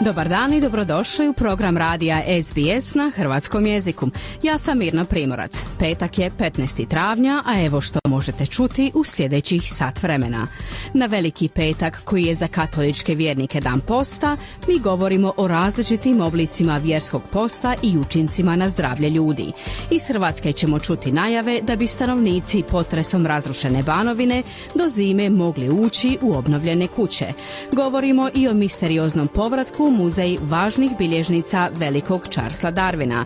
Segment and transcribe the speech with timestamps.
[0.00, 4.08] Dobar dan i dobrodošli u program radija SBS na hrvatskom jeziku.
[4.42, 5.64] Ja sam Mirna Primorac.
[5.78, 6.88] Petak je 15.
[6.88, 10.46] travnja, a evo što možete čuti u sljedećih sat vremena.
[10.94, 14.36] Na veliki petak koji je za katoličke vjernike dan posta,
[14.68, 19.52] mi govorimo o različitim oblicima vjerskog posta i učincima na zdravlje ljudi.
[19.90, 24.42] Iz Hrvatske ćemo čuti najave da bi stanovnici potresom razrušene banovine
[24.74, 27.32] do zime mogli ući u obnovljene kuće.
[27.72, 33.24] Govorimo i o misterioznom povratku u muzej važnih bilježnica velikog Charlesa Darwina.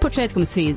[0.00, 0.76] Početkom, svi,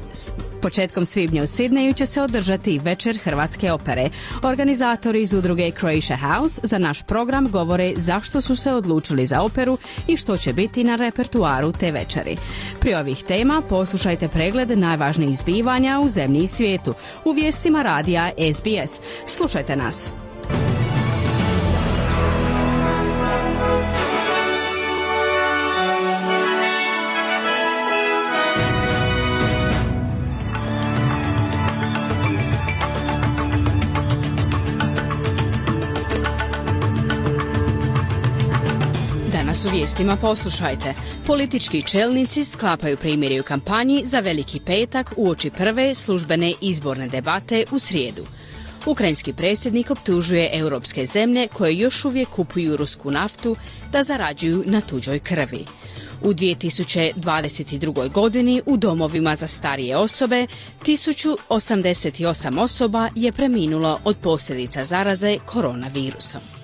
[0.61, 4.09] početkom svibnja u Sidneju će se održati večer Hrvatske opere.
[4.43, 9.77] Organizatori iz udruge Croatia House za naš program govore zašto su se odlučili za operu
[10.07, 12.37] i što će biti na repertuaru te večeri.
[12.79, 16.93] Prije ovih tema poslušajte pregled najvažnijih zbivanja u zemlji i svijetu
[17.25, 19.01] u vijestima radija SBS.
[19.25, 20.13] Slušajte nas.
[39.57, 40.93] Danas u vijestima poslušajte.
[41.27, 47.79] Politički čelnici sklapaju primjeri u kampanji za Veliki petak uoči prve službene izborne debate u
[47.79, 48.25] srijedu.
[48.85, 53.55] Ukrajinski predsjednik optužuje europske zemlje koje još uvijek kupuju rusku naftu
[53.91, 55.65] da zarađuju na tuđoj krvi.
[56.21, 58.11] U 2022.
[58.11, 60.47] godini u domovima za starije osobe
[60.85, 66.56] 1088 osoba je preminulo od posljedica zaraze koronavirusom.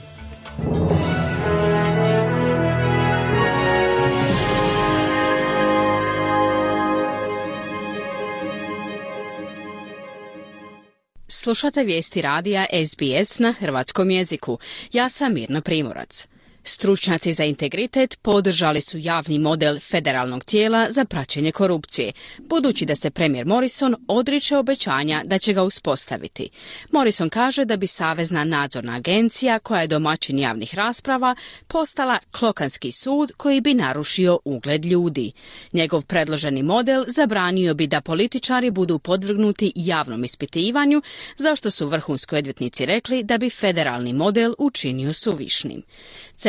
[11.44, 14.60] Slušate vijesti radija SBS na hrvatskom jeziku.
[14.92, 16.28] Ja sam Mirna Primorac.
[16.66, 23.12] Stručnjaci za integritet podržali su javni model federalnog tijela za praćenje korupcije, budući da se
[23.12, 26.50] premijer Morrison odriče obećanja da će ga uspostaviti.
[26.92, 31.36] Morrison kaže da bi Savezna nadzorna agencija, koja je domaćin javnih rasprava,
[31.68, 35.32] postala klokanski sud koji bi narušio ugled ljudi.
[35.74, 41.02] Njegov predloženi model zabranio bi da političari budu podvrgnuti javnom ispitivanju,
[41.38, 45.84] zašto su vrhunski odvjetnici rekli da bi federalni model učinio suvišnim.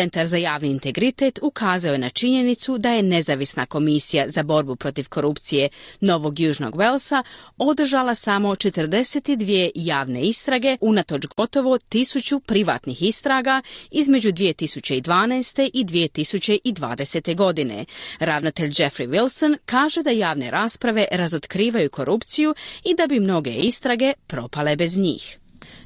[0.05, 5.09] Centar za javni integritet ukazao je na činjenicu da je nezavisna komisija za borbu protiv
[5.09, 5.69] korupcije
[6.01, 7.23] Novog Južnog Velsa
[7.59, 15.71] održala samo 42 javne istrage unatoč gotovo tisuću privatnih istraga između 2012.
[15.73, 17.37] i 2020.
[17.37, 17.85] godine.
[18.19, 22.55] Ravnatelj Jeffrey Wilson kaže da javne rasprave razotkrivaju korupciju
[22.85, 25.39] i da bi mnoge istrage propale bez njih.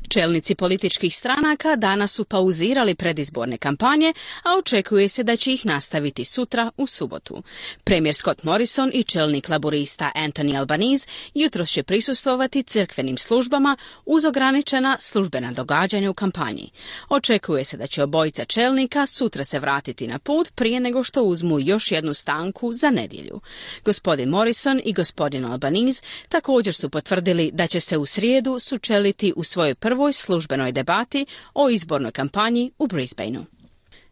[0.09, 6.25] Čelnici političkih stranaka danas su pauzirali predizborne kampanje, a očekuje se da će ih nastaviti
[6.25, 7.43] sutra u subotu.
[7.85, 13.77] Premijer Scott Morrison i čelnik laborista Anthony Albanese jutros će prisustvovati crkvenim službama
[14.07, 16.71] uz ograničena službena događanja u kampanji.
[17.09, 21.61] Očekuje se da će obojica čelnika sutra se vratiti na put prije nego što uzmu
[21.61, 23.41] još jednu stanku za nedjelju.
[23.85, 29.45] Gospodin Morrison i gospodin Albanese također su potvrdili da će se u srijedu sučeliti u
[29.45, 33.45] svojoj prvoj prvoj službenoj debati o izbornoj kampanji u Brisbaneu.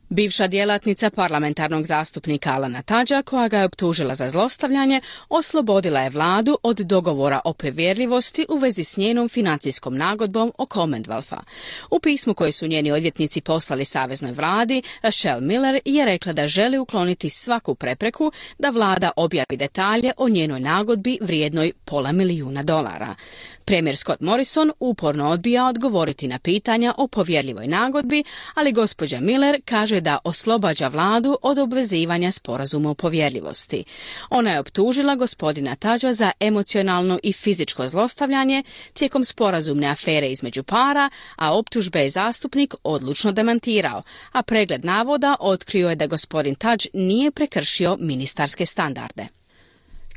[0.08, 6.58] Bivša djelatnica parlamentarnog zastupnika Alana Tađa, koja ga je optužila za zlostavljanje, oslobodila je vladu
[6.62, 11.38] od dogovora o povjerljivosti u vezi s njenom financijskom nagodbom o Commonwealtha.
[11.90, 16.78] U pismu koje su njeni odvjetnici poslali saveznoj vladi, Rachel Miller je rekla da želi
[16.78, 23.14] ukloniti svaku prepreku da vlada objavi detalje o njenoj nagodbi vrijednoj pola milijuna dolara.
[23.66, 28.24] Premijer Scott Morrison uporno odbija odgovoriti na pitanja o povjerljivoj nagodbi,
[28.54, 33.84] ali gospođa Miller kaže da oslobađa vladu od obvezivanja sporazuma o povjerljivosti.
[34.30, 41.10] Ona je optužila gospodina Tađa za emocionalno i fizičko zlostavljanje tijekom sporazumne afere između para,
[41.36, 44.02] a optužbe je zastupnik odlučno demantirao,
[44.32, 49.35] a pregled navoda otkrio je da gospodin Tađ nije prekršio ministarske standarde.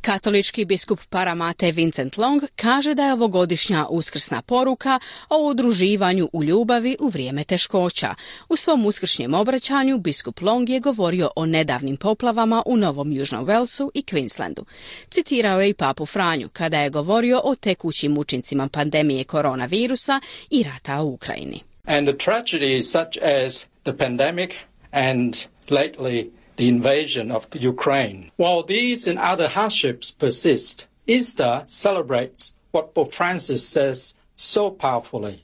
[0.02, 5.00] Katolički biskup Paramate Vincent Long kaže da je ovogodišnja uskrsna poruka
[5.30, 8.16] o udruživanju u ljubavi u vrijeme teškoća.
[8.50, 13.92] U svom uskršnjem obraćanju biskup Long je govorio o nedavnim poplavama u Novom Južnom Velsu
[13.94, 14.64] i Queenslandu.
[15.10, 21.02] Citirao je i papu Franju kada je govorio o tekućim učincima pandemije koronavirusa i rata
[21.02, 21.60] u Ukrajini.
[21.86, 24.52] And the tragedies such as the pandemic
[24.92, 25.36] and
[25.70, 28.32] lately the invasion of Ukraine.
[28.36, 35.36] While these and other hardships persist, Easter celebrates what Pope Francis says so powerfully.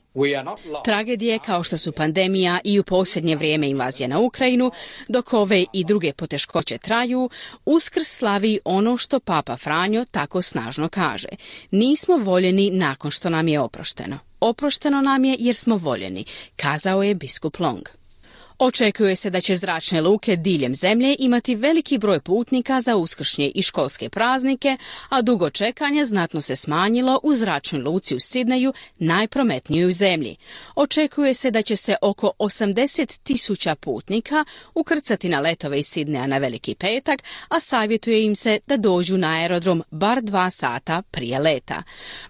[0.84, 4.70] Tragedije kao što su pandemija i u posljednje vrijeme invazija na Ukrajinu,
[5.08, 7.30] dok ove i druge poteškoće traju,
[7.64, 11.28] Uskrs slavi ono što Papa Franjo tako snažno kaže.
[11.70, 14.18] Nismo voljeni nakon što nam je oprošteno.
[14.40, 16.24] Oprošteno nam je jer smo voljeni,
[16.56, 17.88] kazao je biskup Long.
[18.58, 23.62] Očekuje se da će zračne luke diljem zemlje imati veliki broj putnika za uskršnje i
[23.62, 24.76] školske praznike,
[25.08, 30.36] a dugo čekanje znatno se smanjilo u zračnoj luci u Sidneju, najprometnijoj zemlji.
[30.74, 34.44] Očekuje se da će se oko 80 tisuća putnika
[34.74, 39.28] ukrcati na letove iz Sidneja na veliki petak, a savjetuje im se da dođu na
[39.28, 41.82] aerodrom bar dva sata prije leta.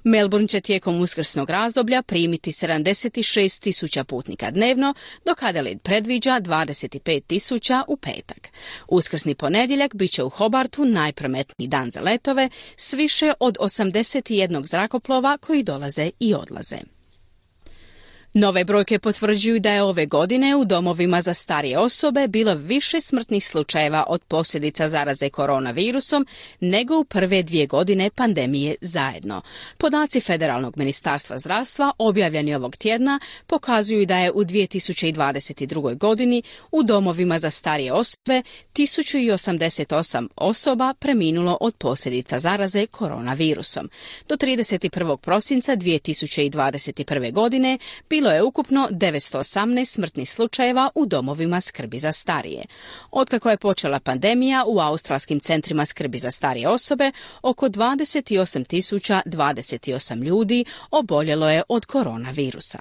[0.05, 4.95] Melbourne će tijekom uskrsnog razdoblja primiti 76 tisuća putnika dnevno,
[5.25, 8.49] dok Adelaide predviđa predviđa 25 tisuća u petak.
[8.89, 15.39] Uskrsni ponedjeljak bit će u Hobartu najprometniji dan za letove s više od 81 zrakoplova
[15.39, 16.96] koji dolaze i odlaze.
[18.39, 23.47] Nove brojke potvrđuju da je ove godine u domovima za starije osobe bilo više smrtnih
[23.47, 26.27] slučajeva od posljedica zaraze koronavirusom
[26.61, 29.43] nego u prve dvije godine pandemije zajedno.
[29.77, 35.97] Podaci Federalnog ministarstva zdravstva objavljeni ovog tjedna pokazuju da je u 2022.
[35.99, 36.43] godini
[36.73, 38.43] u domovima za starije osobe
[38.75, 43.91] 1088 osoba preminulo od posljedica zaraze koronavirusom.
[44.29, 45.17] Do 31.
[45.17, 47.33] prosinca 2021.
[47.33, 47.79] godine
[48.11, 52.65] bilo bilo je ukupno 918 smrtnih slučajeva u domovima skrbi za starije.
[53.11, 57.13] Otkako je počela pandemija, u australskim centrima skrbi za starije osobe
[57.43, 62.79] oko 28.028 ljudi oboljelo je od koronavirusa.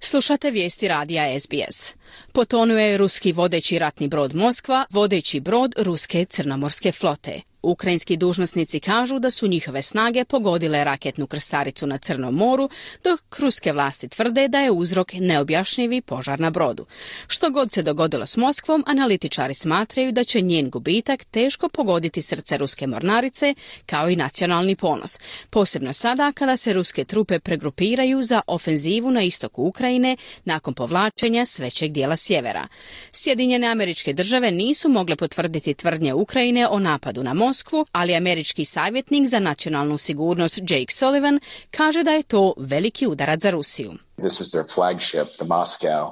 [0.00, 1.94] Slušate vijesti radija SBS.
[2.32, 7.47] Potonuo je ruski vodeći ratni brod Moskva, vodeći brod ruske crnomorske flote.
[7.62, 12.70] Ukrajinski dužnosnici kažu da su njihove snage pogodile raketnu krstaricu na Crnom moru,
[13.04, 16.86] dok ruske vlasti tvrde da je uzrok neobjašnjivi požar na brodu.
[17.26, 22.58] Što god se dogodilo s Moskvom, analitičari smatraju da će njen gubitak teško pogoditi srce
[22.58, 23.54] ruske mornarice,
[23.86, 25.18] kao i nacionalni ponos.
[25.50, 31.58] Posebno sada kada se ruske trupe pregrupiraju za ofenzivu na istoku Ukrajine nakon povlačenja s
[31.58, 32.68] većeg dijela sjevera.
[33.12, 39.28] Sjedinjene američke države nisu mogle potvrditi tvrdnje Ukrajine o napadu na Moskvu, ali američki savjetnik
[39.28, 41.40] za nacionalnu sigurnost Jake Sullivan
[41.70, 43.92] kaže da je to veliki udarac za Rusiju.
[44.16, 46.04] This is their flagship, the Moscow,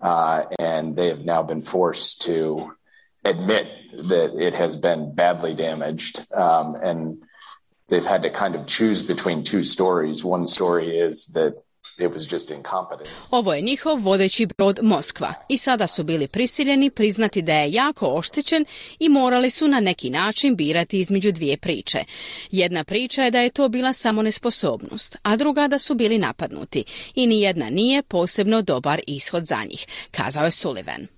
[0.00, 2.70] uh, and they have now been forced to
[3.24, 3.66] admit
[4.08, 7.16] that it has been badly damaged, um, and
[7.88, 10.24] they've had to kind of choose between two stories.
[10.24, 11.52] One story is that
[13.30, 18.06] ovo je njihov vodeći brod Moskva i sada su bili prisiljeni priznati da je jako
[18.06, 18.64] oštećen
[18.98, 22.04] i morali su na neki način birati između dvije priče.
[22.50, 26.84] Jedna priča je da je to bila samo nesposobnost, a druga da su bili napadnuti
[27.14, 31.15] i ni jedna nije posebno dobar ishod za njih, kazao je Sullivan.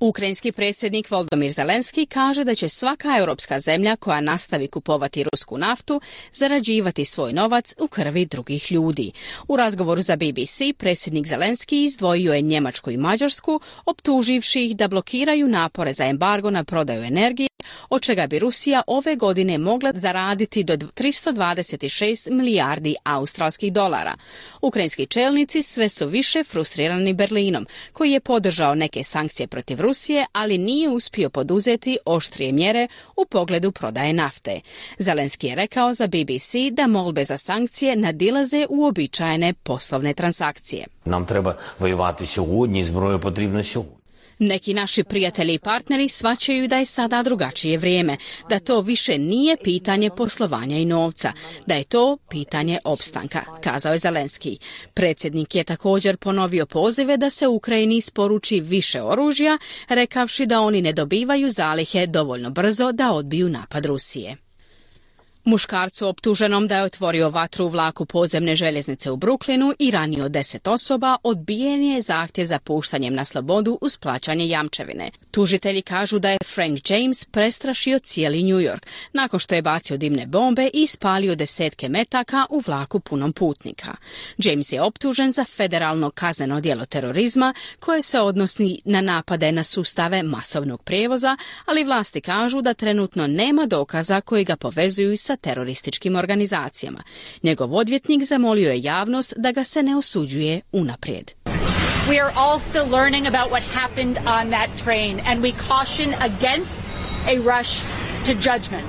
[0.00, 6.00] Ukrajinski predsjednik Voldomir Zelenski kaže da će svaka europska zemlja koja nastavi kupovati rusku naftu
[6.32, 9.12] zarađivati svoj novac u krvi drugih ljudi.
[9.48, 15.48] U razgovoru za BBC predsjednik Zelenski izdvojio je Njemačku i Mađarsku, optuživši ih da blokiraju
[15.48, 17.48] napore za embargo na prodaju energije,
[17.90, 24.14] od čega bi Rusija ove godine mogla zaraditi do 326 milijardi australskih dolara.
[24.62, 30.58] Ukrajinski čelnici sve su više frustrirani Berlinom, koji je podržao neke sankcije protiv Rusije, ali
[30.58, 34.60] nije uspio poduzeti oštrije mjere u pogledu prodaje nafte.
[34.98, 40.86] Zelenski je rekao za BBC da molbe za sankcije nadilaze u uobičajene poslovne transakcije.
[41.04, 43.95] Nam treba vojevati sjogodnji, zbroje potrebno sjogodnji.
[44.38, 48.16] Neki naši prijatelji i partneri svaćaju da je sada drugačije vrijeme,
[48.50, 51.32] da to više nije pitanje poslovanja i novca,
[51.66, 54.58] da je to pitanje opstanka, kazao je Zelenski.
[54.94, 60.92] Predsjednik je također ponovio pozive da se Ukrajini isporuči više oružja, rekavši da oni ne
[60.92, 64.45] dobivaju zalihe dovoljno brzo da odbiju napad Rusije.
[65.46, 70.66] Muškarcu optuženom da je otvorio vatru u vlaku podzemne željeznice u Brooklynu i ranio deset
[70.66, 75.10] osoba odbijen je zahtjev za puštanjem na slobodu uz plaćanje jamčevine.
[75.30, 80.26] Tužitelji kažu da je Frank James prestrašio cijeli New York nakon što je bacio dimne
[80.26, 83.96] bombe i ispalio desetke metaka u vlaku punom putnika.
[84.38, 90.22] James je optužen za federalno kazneno djelo terorizma koje se odnosi na napade na sustave
[90.22, 91.36] masovnog prijevoza,
[91.66, 97.02] ali vlasti kažu da trenutno nema dokaza koji ga povezuju sa terorističkim organizacijama.
[97.42, 101.32] Njegov odvjetnik zamolio je javnost da ga se ne osuđuje unaprijed.
[102.08, 106.92] We are all still learning about what happened on that train and we caution against
[107.26, 107.80] a rush
[108.24, 108.86] to judgment.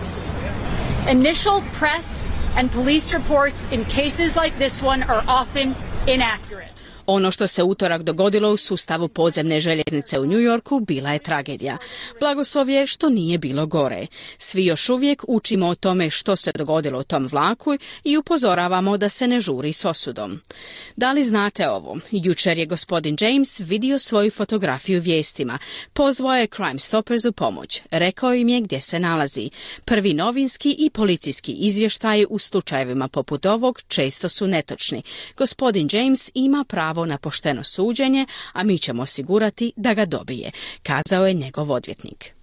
[1.10, 5.76] Initial press and police reports in cases like this one are often
[6.08, 6.77] inaccurate.
[7.08, 11.78] Ono što se utorak dogodilo u sustavu podzemne željeznice u New Yorku bila je tragedija.
[12.20, 14.08] Blagoslov je što nije bilo gore.
[14.38, 19.10] Svi još uvijek učimo o tome što se dogodilo u tom vlaku i upozoravamo da
[19.10, 20.42] se ne žuri s osudom.
[20.96, 22.00] Da li znate ovo?
[22.12, 25.58] Jučer je gospodin James vidio svoju fotografiju vijestima.
[25.94, 27.82] Pozvao je Crime Stoppers u pomoć.
[27.92, 29.50] Rekao im je gdje se nalazi.
[29.86, 35.02] Prvi novinski i policijski izvještaji u slučajevima poput ovog često su netočni.
[35.38, 40.52] Gospodin James ima pravo pravo na pošteno suđenje, a mi ćemo osigurati da ga dobije,
[40.84, 42.34] kazao je njegov odvjetnik.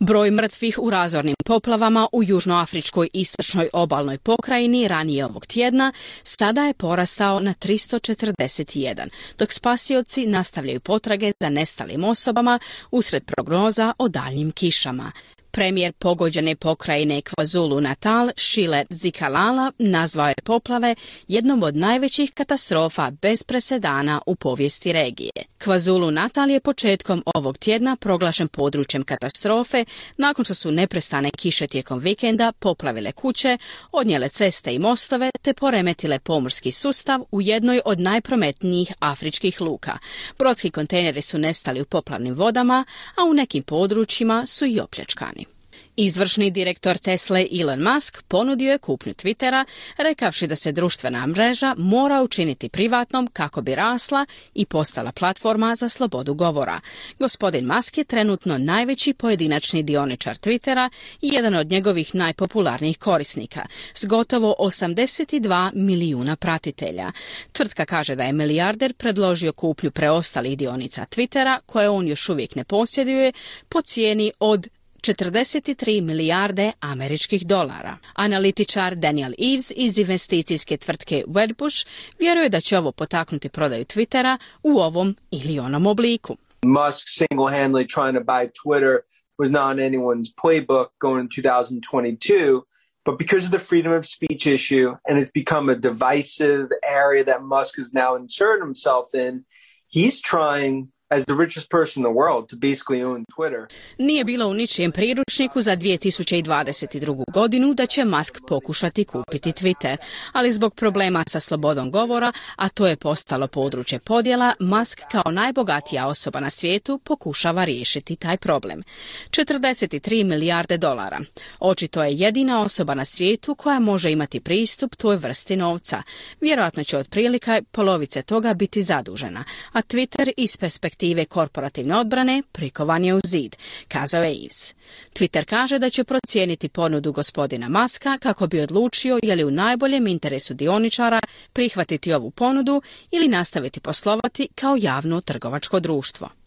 [0.00, 6.74] Broj mrtvih u razornim poplavama u južnoafričkoj istočnoj obalnoj pokrajini ranije ovog tjedna sada je
[6.74, 9.08] porastao na 341,
[9.38, 12.58] dok spasioci nastavljaju potrage za nestalim osobama
[12.90, 15.12] usred prognoza o daljnjim kišama.
[15.50, 20.94] Premijer pogođene pokrajine KwaZulu Natal, Šile Zikalala, nazvao je poplave
[21.28, 25.30] jednom od najvećih katastrofa bez presedana u povijesti regije.
[25.58, 29.84] KwaZulu Natal je početkom ovog tjedna proglašen područjem katastrofe
[30.16, 33.58] nakon što su neprestane kiše tijekom vikenda poplavile kuće,
[33.92, 39.98] odnijele ceste i mostove te poremetile pomorski sustav u jednoj od najprometnijih afričkih luka.
[40.38, 45.49] Brodski kontejneri su nestali u poplavnim vodama, a u nekim područjima su i opljačkani.
[45.96, 49.64] Izvršni direktor Tesla Elon Musk ponudio je kupnju Twittera,
[49.96, 55.88] rekavši da se društvena mreža mora učiniti privatnom kako bi rasla i postala platforma za
[55.88, 56.80] slobodu govora.
[57.18, 60.90] Gospodin Musk je trenutno najveći pojedinačni dioničar Twittera
[61.22, 67.12] i jedan od njegovih najpopularnijih korisnika, s gotovo 82 milijuna pratitelja.
[67.52, 72.64] Tvrtka kaže da je milijarder predložio kupnju preostalih dionica Twittera, koje on još uvijek ne
[72.64, 73.32] posjeduje,
[73.68, 74.68] po cijeni od
[75.00, 77.96] 43 milijarde američkih dolara.
[78.14, 81.86] Analitičar Daniel Eves iz investicijske tvrtke Wedbush
[82.18, 86.36] vjeruje da će ovo potaknuti prodaju Twittera u ovom ili onom obliku.
[86.62, 88.98] Musk single-handedly trying to buy Twitter
[89.38, 92.62] was not anyone's playbook going in 2022.
[93.04, 97.42] But because of the freedom of speech issue, and it's become a divisive area that
[97.42, 99.44] Musk has now inserted himself in,
[99.88, 103.66] he's trying as the richest person in the world to basically own Twitter.
[103.98, 107.24] Nije bilo u ničijem priručniku za 2022.
[107.32, 109.96] godinu da će Musk pokušati kupiti Twitter,
[110.32, 116.06] ali zbog problema sa slobodom govora, a to je postalo područje podjela, Musk kao najbogatija
[116.06, 118.82] osoba na svijetu pokušava riješiti taj problem.
[119.30, 121.20] 43 milijarde dolara.
[121.60, 126.02] Očito je jedina osoba na svijetu koja može imati pristup toj vrsti novca.
[126.40, 133.04] Vjerojatno će otprilike polovice toga biti zadužena, a Twitter iz perspektive perspektive korporativne odbrane prikovan
[133.04, 133.56] je u zid,
[133.88, 134.74] kazao je Ives.
[135.14, 140.06] Twitter kaže da će procijeniti ponudu gospodina Maska kako bi odlučio je li u najboljem
[140.06, 141.20] interesu dioničara
[141.52, 146.39] prihvatiti ovu ponudu ili nastaviti poslovati kao javno trgovačko društvo.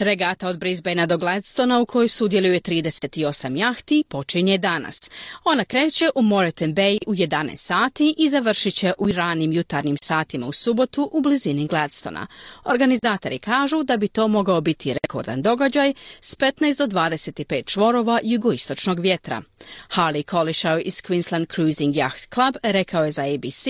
[0.00, 5.10] Regata od Brisbanea do Gladstona u kojoj sudjeluje 38 jahti počinje danas.
[5.44, 10.46] Ona kreće u Moreton Bay u 11 sati i završit će u ranim jutarnjim satima
[10.46, 12.26] u subotu u blizini Gladstona.
[12.64, 19.00] Organizatori kažu da bi to mogao biti rekordan događaj s 15 do 25 čvorova jugoistočnog
[19.00, 19.42] vjetra.
[19.88, 23.64] Harley Collishaw iz Queensland Cruising Yacht Club rekao je za ABC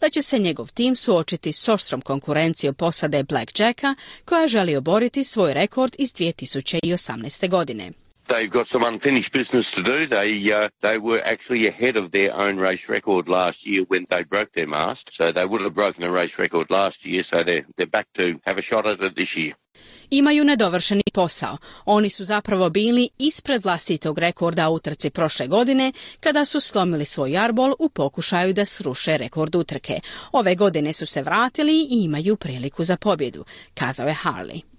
[0.00, 5.54] da će se njegov tim suočiti s oštrom konkurencijom posade Blackjacka koja želi oboriti svoj
[5.54, 7.48] rekord rekord iz 2018.
[7.48, 7.92] godine.
[8.28, 10.06] They've got some unfinished business to do.
[10.06, 14.24] They uh, they were actually ahead of their own race record last year when they
[14.24, 15.10] broke their mast.
[15.12, 17.22] So they would have broken the race record last year.
[17.22, 19.52] So they're they're back to have a shot at it this year.
[20.10, 21.56] Imaju nedovršeni posao.
[21.84, 27.38] Oni su zapravo bili ispred vlastitog rekorda u utrci prošle godine kada su slomili svoj
[27.38, 30.00] arbol u pokušaju da sruše rekord utrke.
[30.32, 34.75] Ove godine su se vratili i imaju priliku za pobjedu, kazao je Harley.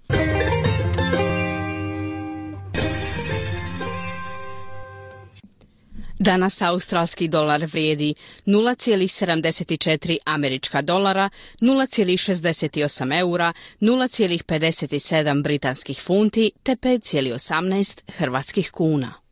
[6.18, 8.14] Danas australski dolar vrijedi
[8.46, 19.27] 0,74 američka dolara, 0,68 eura, 0,57 britanskih funti te 5,18 hrvatskih kuna.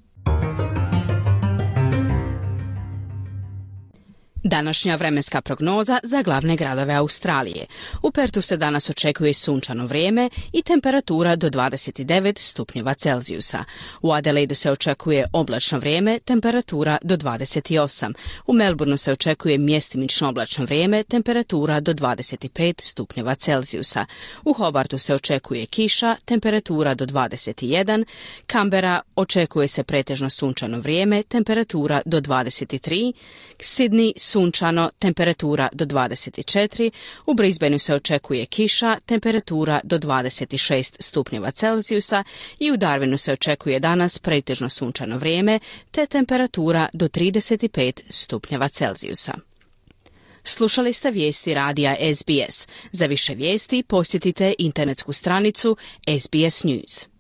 [4.49, 7.67] Današnja vremenska prognoza za glavne gradove Australije.
[8.03, 13.65] U Pertu se danas očekuje sunčano vrijeme i temperatura do 29 stupnjeva Celzijusa.
[14.03, 18.15] U Adelaidu se očekuje oblačno vrijeme, temperatura do 28.
[18.47, 24.07] U Melbourneu se očekuje mjestimično oblačno vrijeme, temperatura do 25 stupnjeva Celzijusa.
[24.45, 28.05] U Hobartu se očekuje kiša, temperatura do 21.
[28.47, 33.13] Kambera očekuje se pretežno sunčano vrijeme, temperatura do 23.
[33.59, 36.91] Sydney sunčano, temperatura do 24,
[37.27, 42.25] u Brisbaneu se očekuje kiša, temperatura do 26 stupnjeva Celzijusa
[42.59, 45.59] i u Darwinu se očekuje danas pretežno sunčano vrijeme
[45.91, 49.33] te temperatura do 35 stupnjeva Celzijusa.
[50.45, 52.69] Slušali ste vijesti radija SBS.
[52.93, 55.77] Za više vijesti posjetite internetsku stranicu
[56.21, 57.16] SBS News.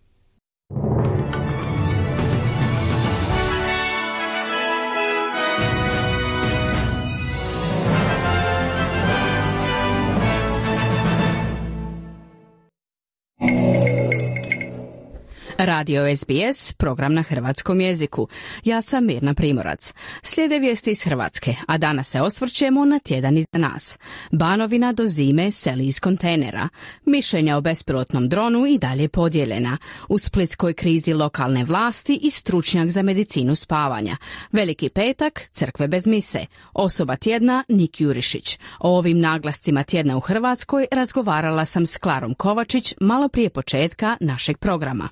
[15.58, 18.28] Radio SBS, program na hrvatskom jeziku.
[18.64, 19.94] Ja sam Mirna Primorac.
[20.22, 23.98] Slijede vijesti iz Hrvatske, a danas se osvrćemo na tjedan iza nas.
[24.30, 26.68] Banovina do zime seli iz kontejnera.
[27.04, 29.78] Mišljenja o bespilotnom dronu i dalje podijeljena.
[30.08, 34.16] U splitskoj krizi lokalne vlasti i stručnjak za medicinu spavanja.
[34.52, 36.46] Veliki petak, crkve bez mise.
[36.72, 38.58] Osoba tjedna, Nik Jurišić.
[38.80, 44.58] O ovim naglascima tjedna u Hrvatskoj razgovarala sam s Klarom Kovačić malo prije početka našeg
[44.58, 45.08] programa.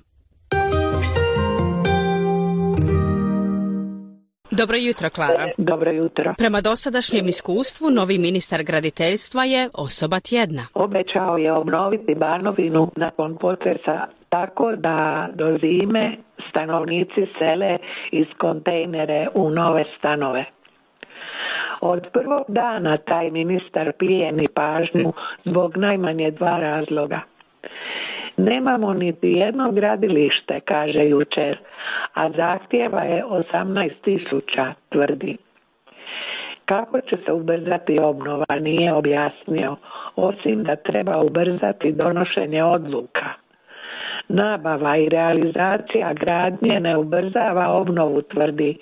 [4.51, 5.47] Dobro jutro, Klara.
[5.57, 6.33] Dobro jutro.
[6.37, 10.61] Prema dosadašnjem iskustvu, novi ministar graditeljstva je osoba tjedna.
[10.73, 16.17] Obećao je obnoviti Banovinu nakon potresa tako da do zime
[16.49, 17.77] stanovnici sele
[18.11, 20.45] iz kontejnere u nove stanove.
[21.81, 25.13] Od prvog dana taj ministar plijeni pažnju
[25.45, 27.19] zbog najmanje dva razloga.
[28.37, 31.57] Nemamo niti jedno gradilište, kaže jučer,
[32.13, 35.37] a zahtjeva je 18 tisuća, tvrdi.
[36.65, 39.75] Kako će se ubrzati obnova nije objasnio,
[40.15, 43.25] osim da treba ubrzati donošenje odluka.
[44.27, 48.77] Nabava i realizacija gradnje ne ubrzava obnovu, tvrdi,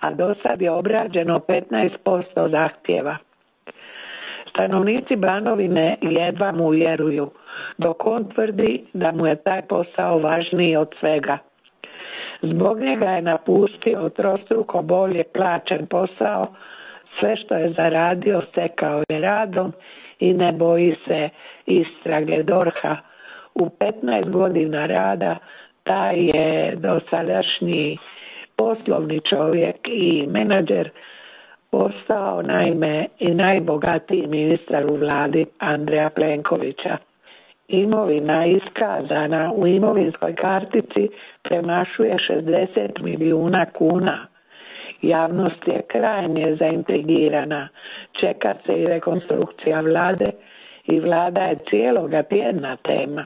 [0.00, 3.16] a do sad je obrađeno 15% zahtjeva.
[4.50, 7.30] Stanovnici Banovine jedva mu vjeruju,
[7.78, 11.38] dok on tvrdi da mu je taj posao važniji od svega.
[12.42, 16.46] Zbog njega je napustio trostruko bolje plaćen posao,
[17.20, 19.72] sve što je zaradio stekao je radom
[20.20, 21.28] i ne boji se
[21.66, 22.96] istrage Dorha.
[23.54, 25.36] U 15 godina rada
[25.82, 27.98] taj je dosadašnji
[28.56, 30.90] poslovni čovjek i menadžer
[31.70, 36.96] postao naime i najbogatiji ministar u vladi Andreja Plenkovića
[37.68, 41.08] imovina iskazana u imovinskoj kartici
[41.42, 44.26] premašuje 60 milijuna kuna.
[45.02, 47.68] Javnost je krajnje zaintrigirana.
[48.20, 50.30] Čeka se i rekonstrukcija vlade
[50.86, 53.24] i vlada je cijeloga tjedna tema.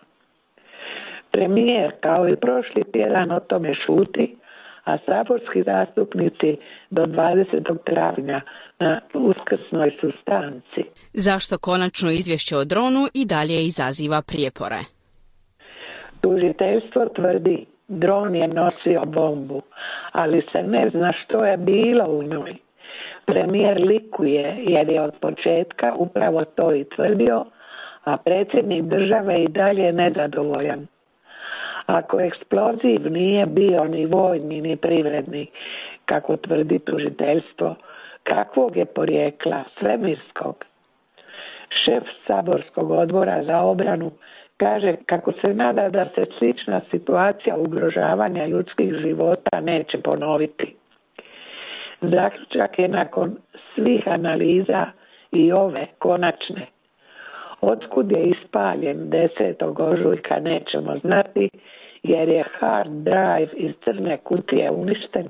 [1.31, 4.37] Premijer kao i prošli tjedan o tome šuti,
[4.87, 6.57] a saborski zastupnici
[6.90, 7.77] do 20.
[7.85, 8.40] travnja
[8.79, 10.83] na uskrsnoj sustanci.
[11.12, 14.81] Zašto konačno izvješće o dronu i dalje izaziva prijepore?
[16.20, 19.62] Tužiteljstvo tvrdi dron je nosio bombu,
[20.12, 22.57] ali se ne zna što je bilo u njoj.
[23.27, 27.44] Premijer likuje jer je od početka upravo to i tvrdio,
[28.05, 30.87] a predsjednik države i dalje nezadovoljan.
[31.87, 35.46] Ako eksploziv nije bio ni vojni ni privredni,
[36.05, 37.75] kako tvrdi tužiteljstvo,
[38.22, 40.64] kakvog je porijekla, svemirskog.
[41.85, 44.11] Šef saborskog odbora za obranu
[44.57, 50.77] kaže kako se nada da se slična situacija ugrožavanja ljudskih života neće ponoviti.
[52.01, 53.37] Zaključak je nakon
[53.75, 54.87] svih analiza
[55.33, 56.66] i ove konačne.
[57.61, 59.92] Otkud je ispaljen 10.
[59.92, 61.49] ožujka nećemo znati
[62.09, 65.29] jer je hard drive iz crne kutije uništen,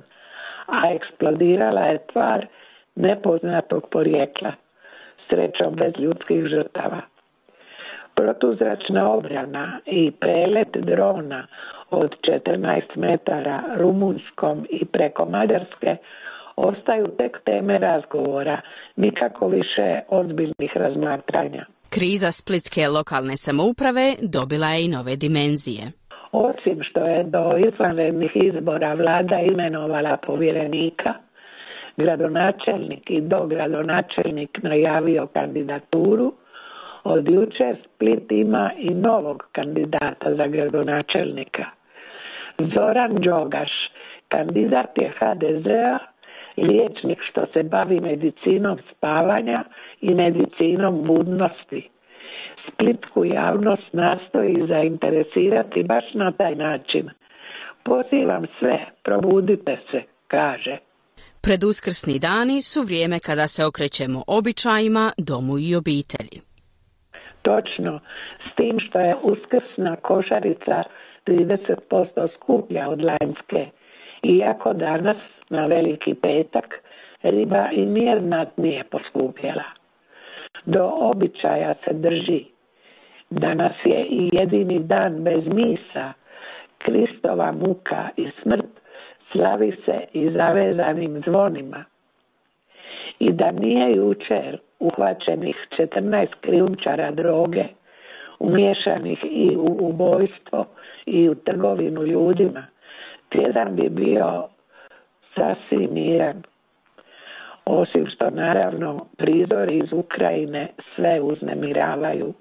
[0.67, 2.47] a eksplodirala je tvar
[2.95, 4.53] nepoznatog porijekla,
[5.29, 7.01] srećom bez ljudskih žrtava.
[8.15, 11.47] Protuzračna obrana i prelet drona
[11.91, 12.15] od
[12.47, 15.97] 14 metara Rumunskom i preko Mađarske
[16.57, 18.61] ostaju tek teme razgovora,
[18.97, 21.67] nikako više ozbiljnih razmatranja.
[21.91, 25.83] Kriza splitske lokalne samouprave dobila je i nove dimenzije.
[26.33, 31.15] Osim što je do izvanrednih izbora vlada imenovala povjerenika,
[31.97, 36.33] gradonačelnik i dogradonačelnik najavio kandidaturu,
[37.05, 41.65] od jučer Split ima i novog kandidata za gradonačelnika.
[42.59, 43.71] Zoran Đogaš,
[44.29, 45.99] kandidat je HDZ-a,
[46.57, 49.65] liječnik što se bavi medicinom spavanja
[50.01, 51.89] i medicinom budnosti.
[52.73, 57.11] Splitsku javnost nastoji zainteresirati baš na taj način.
[57.85, 60.77] Pozivam sve, probudite se, kaže.
[61.43, 66.39] Preduskrsni dani su vrijeme kada se okrećemo običajima, domu i obitelji.
[67.43, 68.01] Točno,
[68.47, 70.83] s tim što je uskrsna košarica
[71.27, 73.67] 30% skuplja od lanjske,
[74.23, 75.17] iako danas
[75.51, 76.75] na veliki petak
[77.23, 77.87] riba i
[78.57, 79.65] nije poskupjela.
[80.65, 82.56] Do običaja se drži.
[83.31, 86.13] Danas je i jedini dan bez misa,
[86.79, 88.67] Kristova muka i smrt
[89.33, 91.85] slavi se i zavezanim zvonima.
[93.19, 97.65] I da nije jučer uhvaćenih 14 krijumčara droge,
[98.39, 100.65] umješanih i u ubojstvo
[101.07, 102.67] i u trgovinu ljudima,
[103.29, 104.49] tjedan bi bio
[105.35, 106.43] sasvim miran.
[107.65, 112.35] Osim što naravno prizori iz Ukrajine sve uznemiravaju.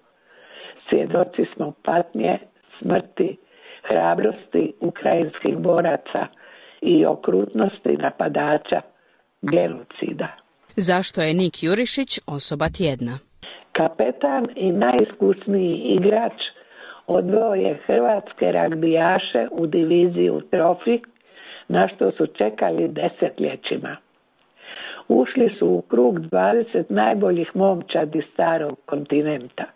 [0.89, 2.37] Svjedoci smo patnje,
[2.79, 3.37] smrti,
[3.83, 6.27] hrabrosti ukrajinskih boraca
[6.81, 8.81] i okrutnosti napadača,
[9.41, 10.27] genocida.
[10.75, 13.19] Zašto je Nik Jurišić osoba tjedna?
[13.71, 16.41] Kapetan i najiskusniji igrač
[17.07, 20.99] odveo je hrvatske ragbijaše u diviziju Trofi,
[21.67, 23.97] na što su čekali desetljećima.
[25.07, 29.74] Ušli su u krug 20 najboljih momčadi starog kontinenta.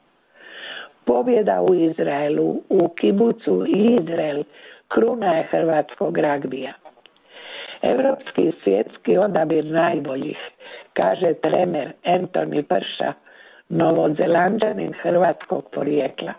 [1.10, 4.44] Pobjeda u Izraelu, u Kibucu i Izrael
[4.88, 6.74] kruna je hrvatskog ragbija.
[7.82, 10.38] Europski svjetski odabir najboljih,
[10.94, 13.14] kaže trener Anthony Prša,
[13.70, 16.34] novozelanđanin hrvatskog porijekla.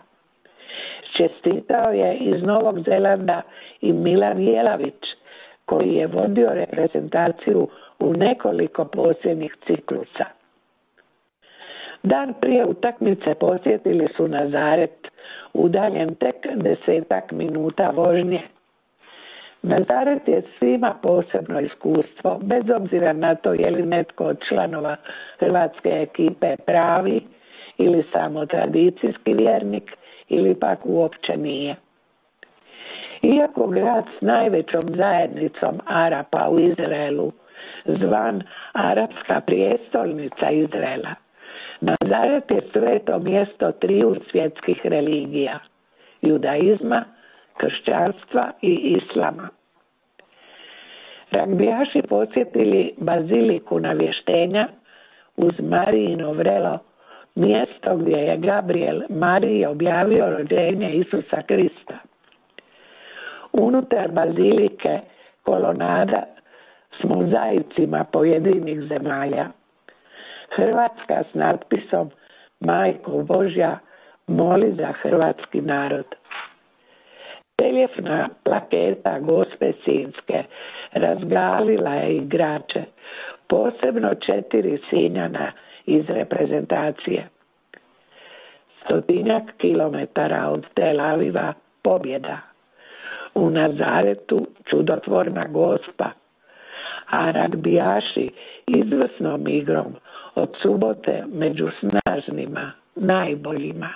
[1.17, 3.41] Čestitao je iz Novog Zelanda
[3.81, 5.03] i Milan Jelavić,
[5.65, 7.67] koji je vodio reprezentaciju
[7.99, 10.40] u nekoliko posljednjih ciklusa.
[12.03, 15.07] Dan prije utakmice posjetili su Nazaret,
[15.53, 18.41] udaljen tek desetak minuta vožnje.
[19.63, 24.95] Nazaret je svima posebno iskustvo, bez obzira na to je li netko od članova
[25.39, 27.21] hrvatske ekipe pravi
[27.77, 29.91] ili samo tradicijski vjernik
[30.29, 31.75] ili pak uopće nije.
[33.21, 37.31] Iako grad s najvećom zajednicom Arapa u Izraelu,
[37.85, 41.15] zvan Arapska prijestolnica Izraela,
[41.81, 45.59] Nazaret je sveto mjesto triju svjetskih religija,
[46.21, 47.03] judaizma,
[47.57, 49.49] kršćanstva i islama.
[51.31, 54.67] Ragbijaši podsjetili baziliku navještenja
[55.37, 56.79] uz Marijino vrelo,
[57.35, 61.97] mjesto gdje je Gabriel Mariji objavio rođenje Isusa Krista.
[63.53, 64.99] Unutar bazilike
[65.43, 66.23] kolonada
[67.01, 69.47] s mozaicima pojedinih zemalja.
[70.55, 72.09] Hrvatska s natpisom
[72.59, 73.79] Majko Božja
[74.27, 76.05] moli za hrvatski narod.
[77.61, 80.43] Reljefna plaketa Gospe Sinske
[80.91, 82.83] razgalila je igrače,
[83.47, 85.51] posebno četiri sinjana
[85.85, 87.29] iz reprezentacije.
[88.83, 92.37] Stotinjak kilometara od Tel Aviva pobjeda.
[93.35, 96.09] U Nazaretu čudotvorna gospa,
[97.09, 98.29] a ragbijaši
[98.67, 99.95] izvrsnom igrom
[100.35, 103.89] od subote među snažnima, najboljima.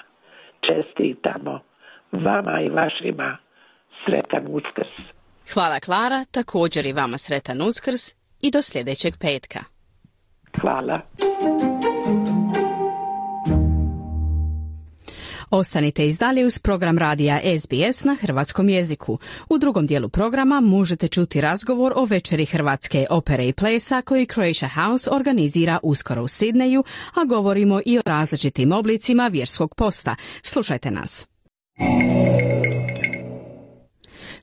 [0.62, 1.60] Čestitamo
[2.12, 3.38] vama i vašima
[4.06, 5.16] sretan uskrs.
[5.54, 9.60] Hvala Klara, također i vama sretan uskrs i do sljedećeg petka.
[10.62, 11.02] Hvala.
[15.56, 19.20] Ostanite izdalje uz program radija SBS na hrvatskom jeziku.
[19.50, 24.70] U drugom dijelu programa možete čuti razgovor o večeri Hrvatske opere i plesa koji Croatia
[24.70, 30.16] House organizira uskoro u Sidneju, a govorimo i o različitim oblicima vjerskog posta.
[30.42, 31.28] Slušajte nas.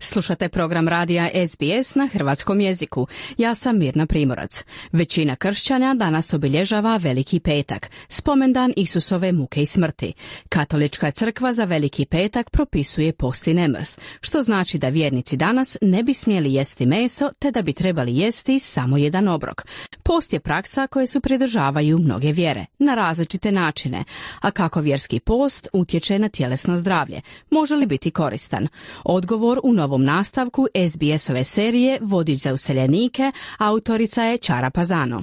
[0.03, 3.07] Slušate program radija SBS na hrvatskom jeziku.
[3.39, 4.65] Ja sam Mirna Primorac.
[4.93, 10.13] Većina kršćanja danas obilježava Veliki petak, spomendan Isusove muke i smrti.
[10.49, 16.15] Katolička crkva za Veliki petak propisuje posti nemrs, što znači da vjernici danas ne bi
[16.15, 19.63] smjeli jesti meso, te da bi trebali jesti samo jedan obrok.
[20.03, 24.05] Post je praksa koje su pridržavaju mnoge vjere, na različite načine.
[24.41, 27.21] A kako vjerski post utječe na tjelesno zdravlje?
[27.51, 28.69] Može li biti koristan?
[29.05, 35.23] Odgovor u novom novom nastavku SBS-ove serije Vodič za useljenike, autorica je Čara Pazano.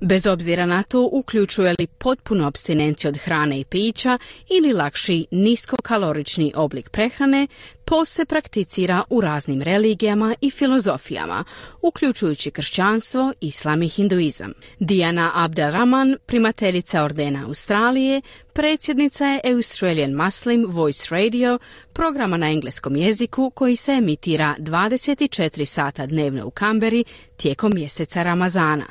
[0.00, 4.18] Bez obzira na to uključuje li potpunu abstinenciju od hrane i pića
[4.58, 7.46] ili lakši niskokalorični oblik prehrane,
[7.88, 11.44] post se prakticira u raznim religijama i filozofijama,
[11.82, 14.52] uključujući kršćanstvo, islam i hinduizam.
[14.78, 18.22] Diana Abdelrahman, primateljica ordena Australije,
[18.52, 21.58] predsjednica je Australian Muslim Voice Radio,
[21.92, 27.04] programa na engleskom jeziku koji se emitira 24 sata dnevno u Kamberi
[27.36, 28.86] tijekom mjeseca Ramazana.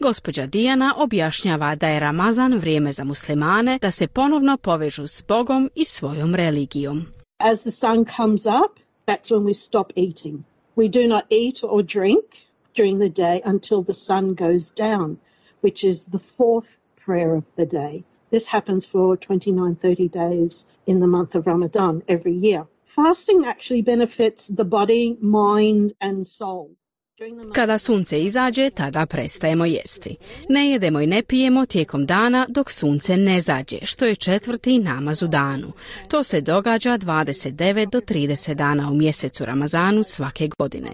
[0.00, 5.70] Gospođa Diana objašnjava da je Ramazan vrijeme za muslimane da se ponovno povežu s Bogom
[5.74, 7.19] i svojom religijom.
[7.42, 10.44] As the sun comes up, that's when we stop eating.
[10.76, 15.18] We do not eat or drink during the day until the sun goes down,
[15.62, 18.04] which is the fourth prayer of the day.
[18.30, 22.66] This happens for 29, 30 days in the month of Ramadan every year.
[22.84, 26.76] Fasting actually benefits the body, mind, and soul.
[27.54, 30.16] Kada sunce izađe, tada prestajemo jesti.
[30.48, 35.22] Ne jedemo i ne pijemo tijekom dana dok sunce ne zađe, što je četvrti namaz
[35.22, 35.72] u danu.
[36.08, 40.90] To se događa 29 do 30 dana u mjesecu Ramazanu svake godine.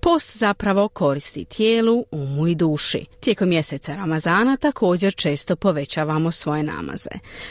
[0.00, 3.04] Post zapravo koristi tijelu, umu i duši.
[3.20, 7.10] Tijekom mjeseca Ramazana također često povećavamo svoje namaze.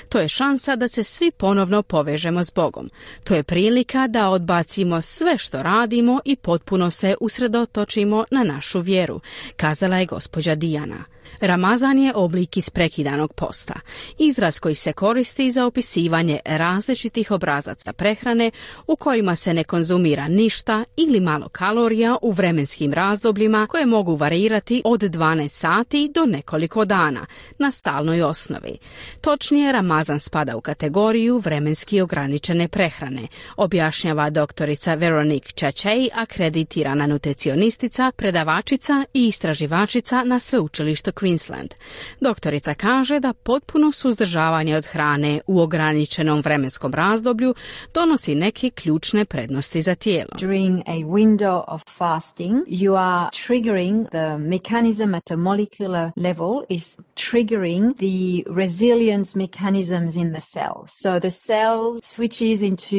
[0.09, 2.89] To je šansa da se svi ponovno povežemo s Bogom.
[3.23, 9.21] To je prilika da odbacimo sve što radimo i potpuno se usredotočimo na našu vjeru,
[9.55, 11.14] kazala je gospođa Dijana.
[11.39, 13.73] Ramazan je oblik isprekidanog posta,
[14.17, 18.51] izraz koji se koristi za opisivanje različitih obrazaca prehrane
[18.87, 24.81] u kojima se ne konzumira ništa ili malo kalorija u vremenskim razdobljima koje mogu varirati
[24.85, 27.25] od 12 sati do nekoliko dana
[27.59, 28.77] na stalnoj osnovi.
[29.21, 39.05] Točnije, Ramazan spada u kategoriju vremenski ograničene prehrane, objašnjava doktorica Veronique Čačej, akreditirana nutricionistica, predavačica
[39.13, 41.73] i istraživačica na sveučilištu Queensland.
[42.21, 47.55] Doktorica kaže da potpuno suzdržavanje od hrane u ograničenom vremenskom razdoblju
[47.93, 50.29] donosi neke ključne prednosti za tijelo.
[50.39, 56.97] During a window of fasting, you are triggering the mechanism at a molecular level is
[57.15, 60.83] triggering the resilience mechanisms in the cell.
[60.87, 62.95] So the cell switches into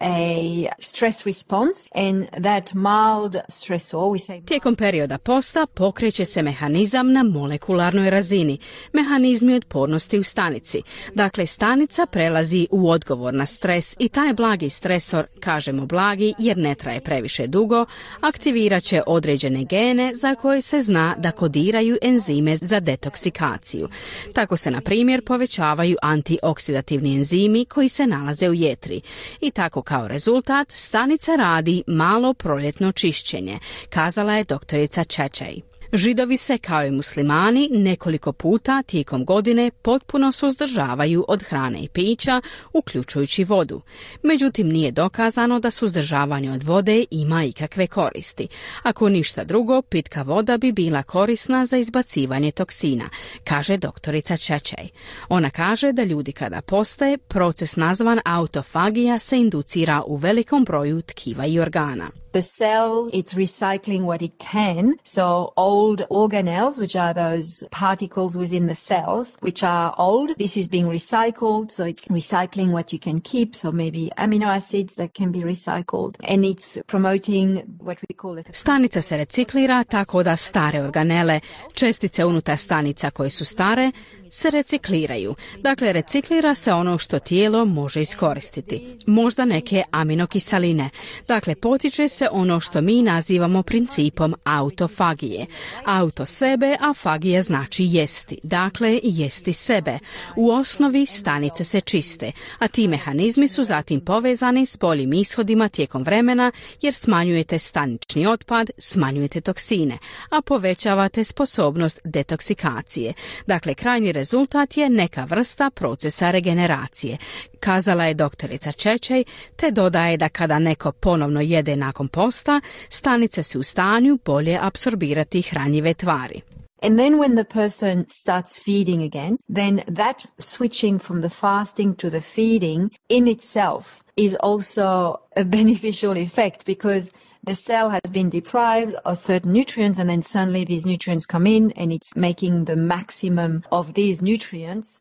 [0.00, 4.42] a stress response and that mild stressor, we say...
[4.44, 8.58] Tijekom perioda posta pokreće se mehanizam na molekularnoj razini,
[8.92, 10.82] mehanizmi otpornosti u stanici.
[11.14, 16.74] Dakle, stanica prelazi u odgovor na stres i taj blagi stresor, kažemo blagi jer ne
[16.74, 17.86] traje previše dugo,
[18.20, 23.88] aktivirat će određene gene za koje se zna da kodiraju enzime za detoksikaciju.
[24.34, 29.00] Tako se, na primjer, povećavaju antioksidativni enzimi koji se nalaze u jetri.
[29.40, 33.58] I tako kao rezultat stanica radi malo proljetno čišćenje,
[33.90, 35.69] kazala je doktorica Čečej.
[35.92, 42.40] Židovi se kao i muslimani nekoliko puta tijekom godine potpuno suzdržavaju od hrane i pića,
[42.72, 43.80] uključujući vodu.
[44.22, 48.48] Međutim, nije dokazano da suzdržavanje od vode ima ikakve koristi.
[48.82, 53.04] Ako ništa drugo, pitka voda bi bila korisna za izbacivanje toksina,
[53.44, 54.88] kaže doktorica Čečej.
[55.28, 61.46] Ona kaže da ljudi kada postaje, proces nazvan autofagija se inducira u velikom broju tkiva
[61.46, 62.10] i organa.
[62.32, 64.94] The cell, it's recycling what it can.
[65.02, 70.68] So old organelles, which are those particles within the cells, which are old, this is
[70.68, 71.70] being recycled.
[71.70, 73.54] So it's recycling what you can keep.
[73.54, 76.16] So maybe amino acids that can be recycled.
[76.22, 78.46] And it's promoting what we call it.
[78.52, 81.40] Stanica se reciklira tako da stare organele,
[81.74, 83.90] čestice unutar stanica koje su stare,
[84.30, 85.34] se recikliraju.
[85.58, 88.94] Dakle, reciklira se ono što tijelo može iskoristiti.
[89.06, 90.90] Možda neke aminokiseline.
[91.28, 95.46] Dakle, potiče se ono što mi nazivamo principom autofagije.
[95.84, 98.38] Auto sebe, a fagija znači jesti.
[98.42, 99.98] Dakle, jesti sebe.
[100.36, 106.02] U osnovi stanice se čiste, a ti mehanizmi su zatim povezani s boljim ishodima tijekom
[106.02, 109.98] vremena jer smanjujete stanični otpad, smanjujete toksine,
[110.30, 113.12] a povećavate sposobnost detoksikacije.
[113.46, 117.18] Dakle, krajnji rezultat je neka vrsta procesa regeneracije,
[117.60, 119.24] kazala je doktorica Čečej,
[119.56, 125.42] te dodaje da kada neko ponovno jede nakon posta, stanice su u stanju bolje apsorbirati
[125.42, 126.40] hranjive tvari.
[126.82, 132.10] And then when the person starts feeding again, then that switching from the fasting to
[132.10, 133.84] the feeding in itself
[134.16, 140.10] is also a beneficial effect because the cell has been deprived of certain nutrients and
[140.10, 145.00] then suddenly these nutrients come in and it's making the maximum of these nutrients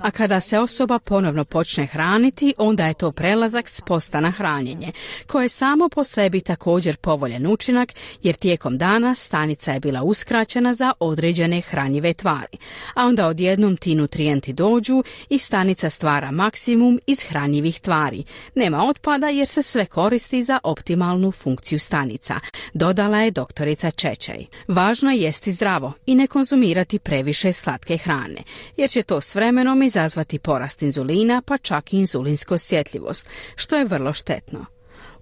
[0.00, 4.92] A kada se osoba ponovno počne hraniti, onda je to prelazak s posta na hranjenje,
[5.26, 10.74] koje je samo po sebi također povoljen učinak, jer tijekom dana stanica je bila uskraćena
[10.74, 12.58] za određene hranjive tvari,
[12.94, 18.24] a onda odjednom ti nutrijenti dođu i stanica stvara maksimum iz hranjivih tvari.
[18.54, 22.34] Nema otpada jer se sve koristi za optimalnu funkciju stanica,
[22.74, 24.46] dodala je doktorica Čečej.
[24.68, 28.42] Važno je jesti zdravo i ne konzumirati previše slatke hrane,
[28.76, 33.84] jer će to s vremenom izazvati porast inzulina pa čak i inzulinsku osjetljivost, što je
[33.84, 34.66] vrlo štetno.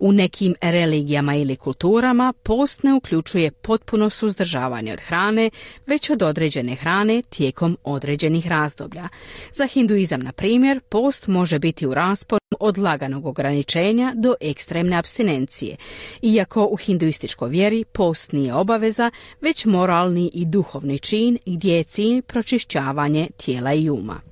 [0.03, 5.51] U nekim religijama ili kulturama post ne uključuje potpuno suzdržavanje od hrane,
[5.87, 9.09] već od određene hrane tijekom određenih razdoblja.
[9.53, 15.77] Za hinduizam, na primjer, post može biti u rasponu od laganog ograničenja do ekstremne abstinencije,
[16.23, 22.23] iako u hinduističkoj vjeri post nije obaveza, već moralni i duhovni čin gdje je cilj
[22.23, 24.32] pročišćavanje tijela i uma.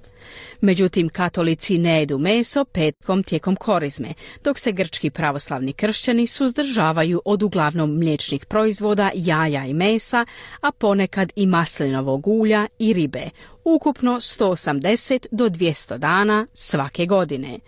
[0.60, 4.14] Međutim, katolici ne jedu meso petkom tijekom korizme,
[4.44, 10.26] dok se grčki pravoslavni kršćani suzdržavaju od uglavnom mliječnih proizvoda, jaja i mesa,
[10.60, 13.30] a ponekad i maslinovog ulja i ribe,
[13.64, 17.58] ukupno 180 do 200 dana svake godine.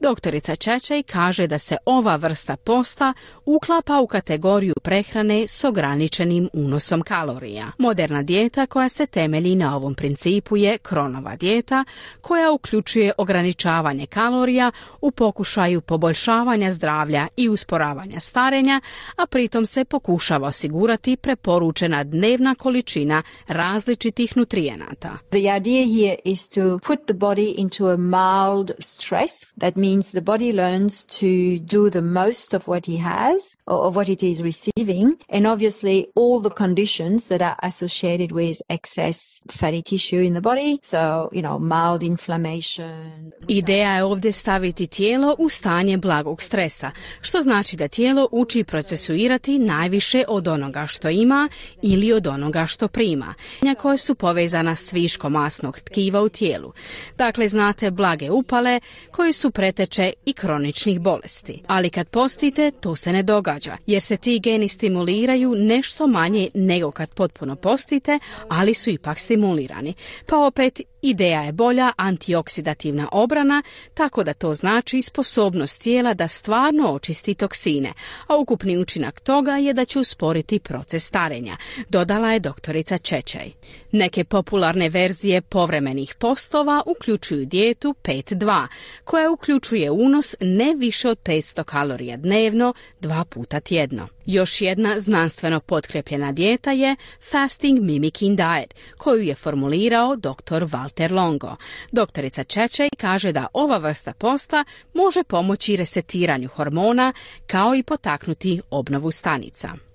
[0.00, 7.02] Doktorica Čečej kaže da se ova vrsta posta uklapa u kategoriju prehrane s ograničenim unosom
[7.02, 7.72] kalorija.
[7.78, 11.84] Moderna dijeta koja se temelji na ovom principu je kronova dijeta
[12.20, 18.80] koja uključuje ograničavanje kalorija u pokušaju poboljšavanja zdravlja i usporavanja starenja,
[19.16, 25.18] a pritom se pokušava osigurati preporučena dnevna količina različitih nutrijenata.
[25.28, 29.32] The idea here is to put the body into a mild stress.
[29.60, 31.30] That means means the body learns to
[31.76, 35.96] do the most of what he has or of what it is receiving and obviously
[36.20, 39.18] all the conditions that are associated with excess
[39.60, 40.78] fatty tissue in the body.
[40.82, 41.00] So
[41.32, 43.32] you know mild inflammation.
[43.48, 49.58] Ideja je ovdje staviti tijelo u stanje blagog stresa što znači da tijelo uči procesuirati
[49.58, 51.48] najviše od onoga što ima
[51.82, 53.34] ili od onoga što prima.
[53.78, 56.72] Koje su povezana s viškom masnog tkiva u tijelu.
[57.16, 61.62] Dakle znate blage upale koji su prete preteče i kroničnih bolesti.
[61.66, 66.90] Ali kad postite, to se ne događa, jer se ti geni stimuliraju nešto manje nego
[66.90, 69.94] kad potpuno postite, ali su ipak stimulirani.
[70.26, 73.62] Pa opet Ideja je bolja antioksidativna obrana,
[73.94, 77.92] tako da to znači sposobnost tijela da stvarno očisti toksine,
[78.26, 81.56] a ukupni učinak toga je da će usporiti proces starenja,
[81.88, 83.52] dodala je doktorica Čečej.
[83.92, 88.66] Neke popularne verzije povremenih postova uključuju dijetu 5.2,
[89.04, 94.08] koja uključuje unos ne više od 500 kalorija dnevno, dva puta tjedno.
[94.30, 96.96] Još jedna znanstveno potkrepljena dijeta je
[97.30, 100.64] Fasting Mimicking Diet, koju je formulirao dr.
[100.64, 101.56] Walter Longo.
[101.92, 104.64] Doktorica Čečej kaže da ova vrsta posta
[104.94, 107.12] može pomoći resetiranju hormona
[107.46, 109.89] kao i potaknuti obnovu stanica.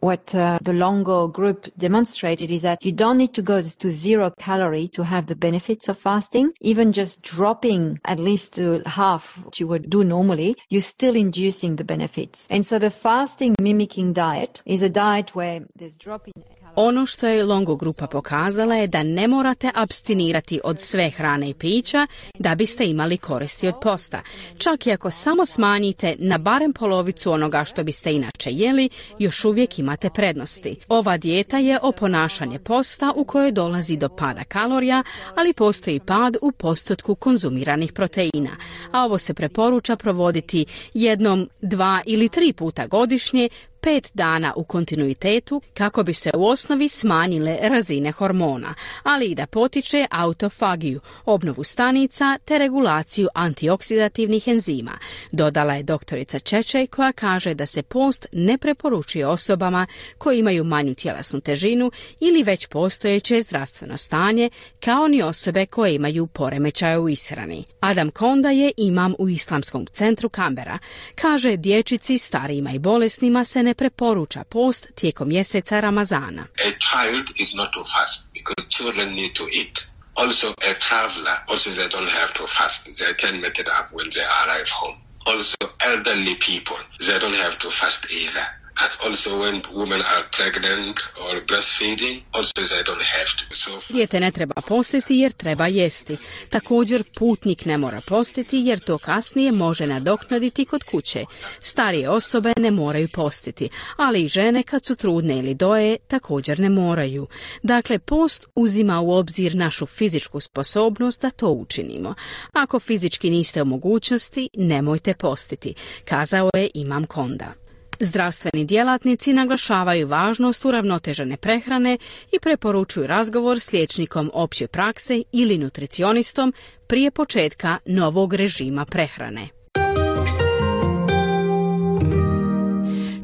[0.00, 4.32] What uh, the Longo group demonstrated is that you don't need to go to zero
[4.38, 6.52] calorie to have the benefits of fasting.
[6.60, 11.76] Even just dropping at least to half what you would do normally, you're still inducing
[11.76, 12.46] the benefits.
[12.50, 16.34] And so the fasting mimicking diet is a diet where there's dropping
[16.78, 21.54] Ono što je Longo grupa pokazala je da ne morate abstinirati od sve hrane i
[21.54, 22.06] pića
[22.38, 24.20] da biste imali koristi od posta.
[24.58, 29.78] Čak i ako samo smanjite na barem polovicu onoga što biste inače jeli, još uvijek
[29.78, 30.76] imate prednosti.
[30.88, 35.02] Ova dijeta je oponašanje posta u kojoj dolazi do pada kalorija,
[35.36, 38.56] ali postoji pad u postotku konzumiranih proteina.
[38.92, 43.48] A ovo se preporuča provoditi jednom, dva ili tri puta godišnje
[43.80, 49.46] pet dana u kontinuitetu kako bi se u osnovi smanjile razine hormona, ali i da
[49.46, 54.98] potiče autofagiju, obnovu stanica te regulaciju antioksidativnih enzima.
[55.32, 59.86] Dodala je doktorica Čečej koja kaže da se post ne preporučuje osobama
[60.18, 66.26] koji imaju manju tjelesnu težinu ili već postojeće zdravstveno stanje, kao ni osobe koje imaju
[66.26, 67.64] poremećaje u ishrani.
[67.80, 70.78] Adam Konda je imam u Islamskom centru Kambera.
[71.14, 76.42] Kaže dječici, starijima i bolesnima se ne preporuča post tijekom mjeseca Ramazana.
[76.42, 79.86] A child is not to fast because children need to eat.
[80.14, 82.84] Also a traveler, also they don't have to fast.
[82.98, 84.98] They can make it up when they arrive home.
[85.26, 86.76] Also elderly people,
[87.06, 88.46] they don't have to fast either.
[88.82, 93.44] And also when women are pregnant or breastfeeding, also they don't have to.
[93.54, 96.16] So Dijete ne treba postiti jer treba jesti.
[96.50, 101.24] Također putnik ne mora postiti jer to kasnije može nadoknaditi kod kuće.
[101.60, 106.68] Starije osobe ne moraju postiti, ali i žene kad su trudne ili doje također ne
[106.68, 107.26] moraju.
[107.62, 112.14] Dakle, post uzima u obzir našu fizičku sposobnost da to učinimo.
[112.52, 115.74] Ako fizički niste u mogućnosti, nemojte postiti,
[116.04, 117.65] kazao je Imam Konda.
[118.00, 121.98] Zdravstveni djelatnici naglašavaju važnost uravnotežene prehrane
[122.32, 126.52] i preporučuju razgovor s liječnikom opće prakse ili nutricionistom
[126.86, 129.48] prije početka novog režima prehrane.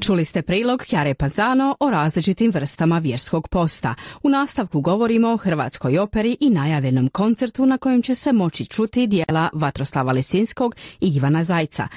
[0.01, 3.95] Čuli ste prilog Kjare Pazano o različitim vrstama vjerskog posta.
[4.23, 9.07] U nastavku govorimo o Hrvatskoj operi i najavljenom koncertu na kojem će se moći čuti
[9.07, 11.89] dijela Vatroslava Lisinskog i Ivana Zajca.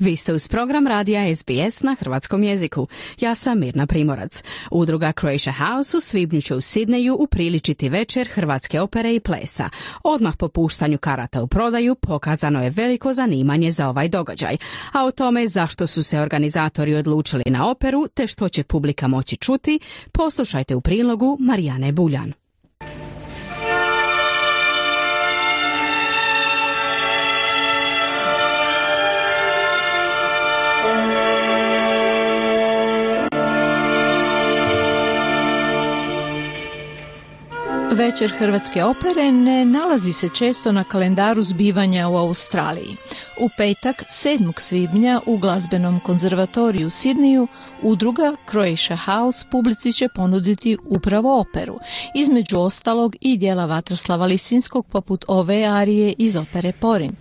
[0.00, 2.86] Vi ste uz program radija SBS na hrvatskom jeziku.
[3.20, 4.42] Ja sam Mirna Primorac.
[4.70, 9.68] Udruga Croatia House u Svibnju će u Sidneju upriličiti večer Hrvatske opere i plesa.
[10.04, 14.56] Odmah po puštanju karata u prodaju pokazano je veliko zanimanje za ovaj događaj.
[14.92, 19.36] A o tome zašto su se organizatori odlučili na operu te što će publika moći
[19.36, 19.80] čuti,
[20.12, 22.39] poslušajte u prilogu Marijane Buljan.
[37.92, 42.96] Večer Hrvatske opere ne nalazi se često na kalendaru zbivanja u Australiji.
[43.40, 44.52] U petak 7.
[44.56, 47.48] svibnja u glazbenom konzervatoriju u Sidniju
[47.82, 51.78] udruga Croatia House publici će ponuditi upravo operu,
[52.14, 57.12] između ostalog i dijela Vatroslava Lisinskog poput ove arije iz opere Porin.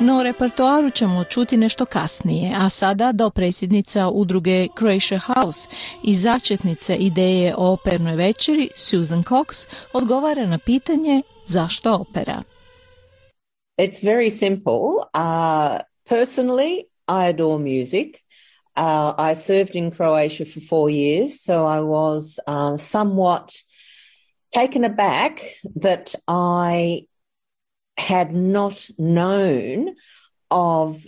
[0.00, 5.68] No, repertoaru ćemo čuti nešto kasnije, a sada do predsjednica udruge Croatia House
[6.04, 12.42] i začetnice ideje o opernoj večeri, Susan Cox, odgovara na pitanje zašto opera.
[13.78, 14.80] It's very simple.
[15.14, 15.78] Uh,
[16.08, 16.74] personally,
[17.08, 18.08] I adore music.
[18.76, 23.50] Uh, I served in Croatia for four years, so I was uh, somewhat
[24.54, 25.40] taken aback
[25.82, 27.07] that I
[27.98, 29.94] had not known
[30.50, 31.06] of.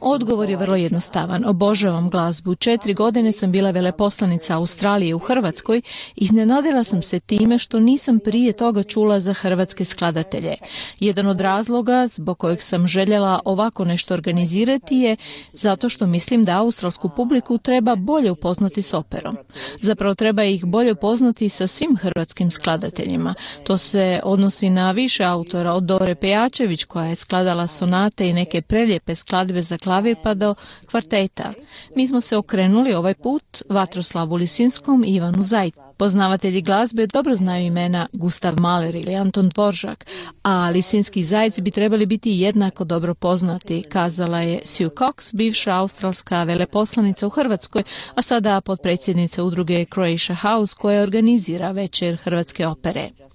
[0.00, 1.44] Odgovor je vrlo jednostavan.
[1.46, 2.54] Obožavam glazbu.
[2.54, 5.82] Četiri godine sam bila veleposlanica Australije u Hrvatskoj i
[6.16, 10.54] iznenadila sam se time što nisam prije toga čula za hrvatske skladatelje.
[11.00, 15.16] Jedan od razloga zbog kojeg sam željela ovako nešto organizirati je
[15.52, 19.36] zato što mislim da australsku publiku treba bolje upoznati s operom.
[19.80, 23.34] Zapravo treba ih bolje upoznati sa svim hrvatskim skladateljima.
[23.64, 28.45] To se odnosi na više autora od Dore Pejačević koja je skladala sonate i neke
[28.46, 30.54] neke prelijepe skladbe za klavir pa do
[30.90, 31.52] kvarteta.
[31.96, 35.74] Mi smo se okrenuli ovaj put Vatroslavu Lisinskom i Ivanu Zajt.
[35.98, 40.06] Poznavatelji glazbe dobro znaju imena Gustav Mahler ili Anton Dvoržak,
[40.42, 46.42] a Lisinski zajci bi trebali biti jednako dobro poznati, kazala je Sue Cox, bivša australska
[46.44, 47.82] veleposlanica u Hrvatskoj,
[48.14, 53.25] a sada potpredsjednica udruge Croatia House koja organizira večer Hrvatske opere.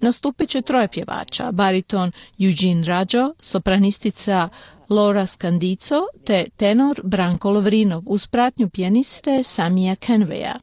[0.00, 4.48] Nastupit će troje pjevača, bariton Eugene Rađo, sopranistica
[4.88, 10.60] Laura Scandico te tenor Branko Lovrinov uz pratnju pijaniste Samija Kenveja.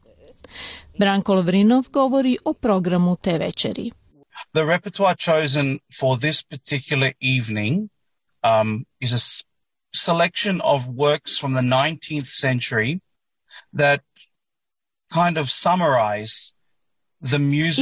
[1.00, 3.92] Branko Lovrinov govori o programu te večeri.
[4.54, 7.90] The repertoire chosen for this particular evening
[8.44, 9.46] um, is a
[9.96, 13.00] selection of works from the 19th century
[13.78, 14.02] that
[15.14, 16.54] kind of summarize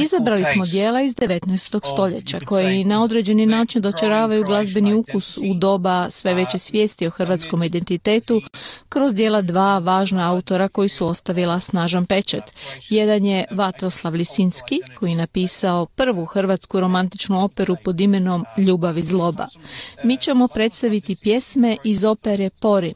[0.02, 1.92] Izabrali smo dijela iz 19.
[1.92, 7.62] stoljeća koji na određeni način dočaravaju glazbeni ukus u doba sve veće svijesti o hrvatskom
[7.62, 8.42] identitetu
[8.88, 12.42] kroz dijela dva važna autora koji su ostavila snažan pečet.
[12.88, 19.02] Jedan je Vatroslav Lisinski koji je napisao prvu hrvatsku romantičnu operu pod imenom Ljubav i
[19.02, 19.46] zloba.
[20.04, 22.94] Mi ćemo predstaviti pjesme iz opere Porin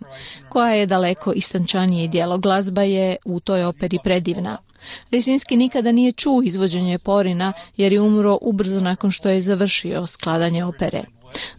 [0.48, 2.38] koja je daleko istančanije dijelo.
[2.38, 4.69] Glazba je u toj operi predivna.
[5.12, 10.64] Lisinski nikada nije čuo izvođenje Porina jer je umro ubrzo nakon što je završio skladanje
[10.64, 11.04] opere.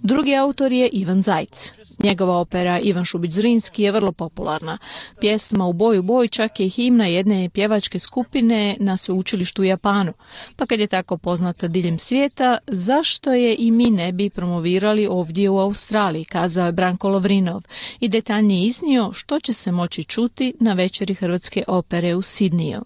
[0.01, 1.73] Drugi autor je Ivan Zajc.
[2.03, 4.77] Njegova opera Ivan Šubić-Zrinski je vrlo popularna.
[5.19, 10.13] Pjesma U boju boj čak je himna jedne pjevačke skupine na sveučilištu u Japanu.
[10.55, 15.49] Pa kad je tako poznata diljem svijeta, zašto je i mi ne bi promovirali ovdje
[15.49, 17.61] u Australiji, kazao je Branko Lovrinov
[17.99, 22.81] i detaljnije iznio što će se moći čuti na večeri Hrvatske opere u Sidniju.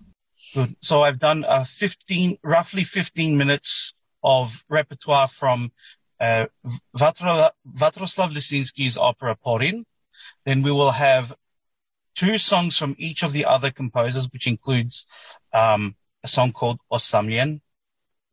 [0.81, 3.93] So I've done a 15, roughly 15 minutes
[4.23, 5.71] of repertoire from
[6.19, 6.45] uh,
[6.95, 9.83] Vatroslav Lisinski's opera Porin.
[10.45, 11.35] Then we will have
[12.15, 15.05] two songs from each of the other composers, which includes
[15.53, 17.61] um, a song called Osamlien.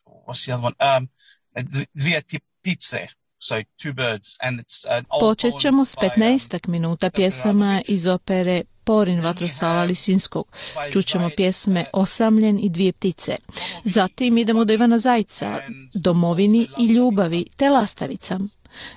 [0.04, 0.74] What's the other one?
[0.80, 1.08] Um,
[1.56, 3.08] Dvije.
[3.38, 4.36] So two birds.
[4.40, 8.62] And it's an old Počet ćemo s poem by, um, 15 minuta pjesama iz opere
[8.84, 10.46] Porin Vatroslava Lisinskog.
[10.92, 13.36] Čućemo pjesme Osamljen i dvije ptice.
[13.84, 15.58] Zatim idemo do Ivana Zajca,
[15.94, 18.38] Domovini i ljubavi, te Lastavica.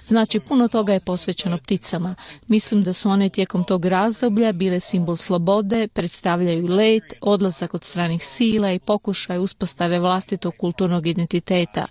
[0.08, 2.16] Znači, puno toga je posvećeno pticama.
[2.48, 8.26] Mislim da su one tijekom tog razdoblja bile simbol slobode, predstavljaju let, odlazak od stranih
[8.26, 11.86] sila i pokušaj uspostave vlastitog kulturnog identiteta.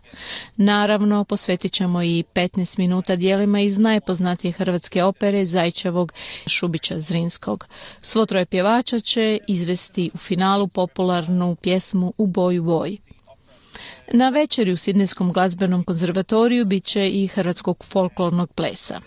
[0.56, 6.12] Naravno, posvetit ćemo i 15 minuta dijelima iz najpoznatije hrvatske opere Zajčevog
[6.46, 7.66] Šubića Zrinskog.
[8.00, 12.98] Svo troje pjevača će izvesti u finalu popularnu pjesmu U boju boj.
[14.12, 19.00] Na večeri u Sidnejskom glazbenom konzervatoriju bit će i hrvatskog folklornog plesa.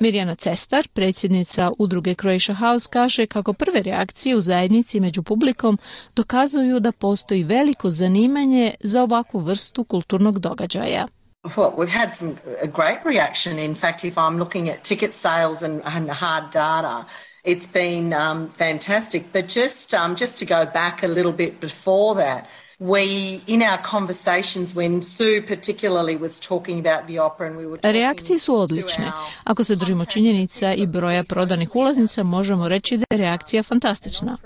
[0.00, 5.78] Mirjana Cestar, predsjednica udruge Croatia House, kaže kako prve reakcije u zajednici među publikom
[6.16, 11.06] dokazuju da postoji veliko zanimanje za ovakvu vrstu kulturnog događaja.
[11.44, 12.32] Well, we've had some
[12.62, 13.58] a great reaction.
[13.58, 17.04] In fact, if I'm looking at ticket sales and, and hard data,
[17.44, 19.22] it's been um, fantastic.
[19.32, 22.46] But just um, just to go back a little bit before that,
[22.80, 27.76] we in our conversations when Sue particularly was talking about the opera and we were
[27.76, 29.12] talking Reakcije su odlične.
[29.44, 34.36] Ako se držimo činjenica i broja prodanih ulaznica, možemo reći da je reakcija fantastična.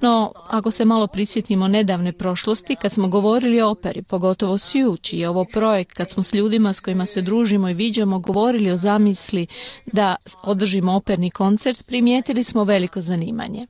[0.00, 5.20] No, ako se malo prisjetimo nedavne prošlosti, kad smo govorili o operi, pogotovo Sue, čiji
[5.20, 8.76] je ovo projekt, kad smo s ljudima s kojima se družimo i viđamo govorili o
[8.76, 9.46] zamisli
[9.86, 13.66] da održimo operni koncert, primijetili smo veliko zanimanje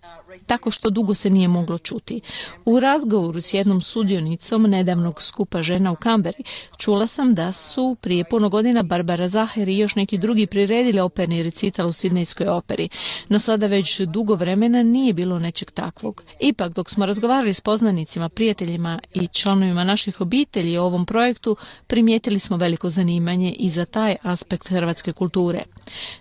[0.46, 2.20] tako što dugo se nije moglo čuti.
[2.64, 6.44] U razgovoru s jednom sudionicom nedavnog skupa žena u Kamberi
[6.76, 11.42] čula sam da su prije puno godina Barbara Zaher i još neki drugi priredili operni
[11.42, 12.88] recital u Sidnejskoj operi,
[13.28, 16.22] no sada već dugo vremena nije bilo nečeg takvog.
[16.40, 22.38] Ipak, dok smo razgovarali s poznanicima, prijateljima i članovima naših obitelji o ovom projektu, primijetili
[22.38, 25.62] smo veliko zanimanje i za taj aspekt hrvatske kulture.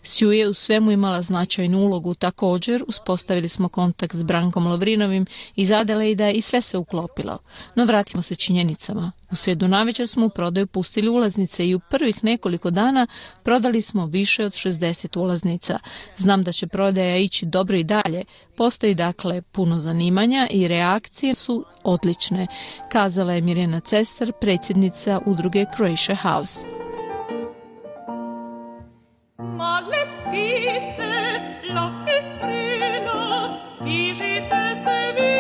[0.03, 5.72] Sju je u svemu imala značajnu ulogu, također uspostavili smo kontakt s Brankom Lovrinovim iz
[5.72, 7.38] Adelaida i sve se uklopilo.
[7.76, 9.12] No vratimo se činjenicama.
[9.32, 13.08] U sredu navečer smo u prodaju pustili ulaznice i u prvih nekoliko dana
[13.43, 15.80] prodali smo više od 60 ulaznica.
[16.18, 18.24] Znam da će prodaja ići dobro i dalje.
[18.58, 22.47] Postoji dakle puno zanimanja i reakcije su odlične,
[22.91, 26.60] kazala je Mirjana Cestar, predsjednica udruge Croatia House.
[29.38, 29.97] Male
[30.28, 31.08] ptice,
[33.88, 35.38] lake krila, pižite se vi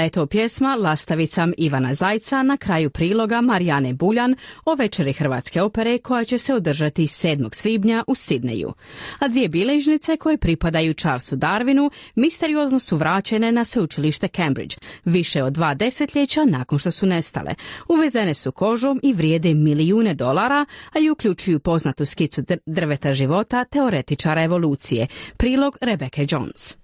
[0.00, 5.62] Bila je to pjesma Lastavicam Ivana Zajca na kraju priloga Marijane Buljan o večeri Hrvatske
[5.62, 7.54] opere koja će se održati 7.
[7.54, 8.72] svibnja u Sidneju.
[9.18, 15.52] A dvije bilježnice koje pripadaju Charlesu Darwinu misteriozno su vraćene na sveučilište Cambridge, više od
[15.52, 17.54] dva desetljeća nakon što su nestale.
[17.88, 23.64] Uvezene su kožom i vrijede milijune dolara, a i uključuju poznatu skicu dr- drveta života
[23.64, 25.06] teoretičara evolucije.
[25.36, 26.79] Prilog Rebecca Jones.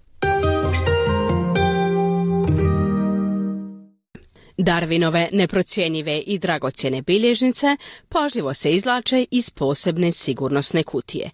[4.58, 7.76] Darwinove neprocjenjive i dragocjene bilježnice
[8.08, 11.30] pažljivo se izlače iz posebne sigurnosne kutije.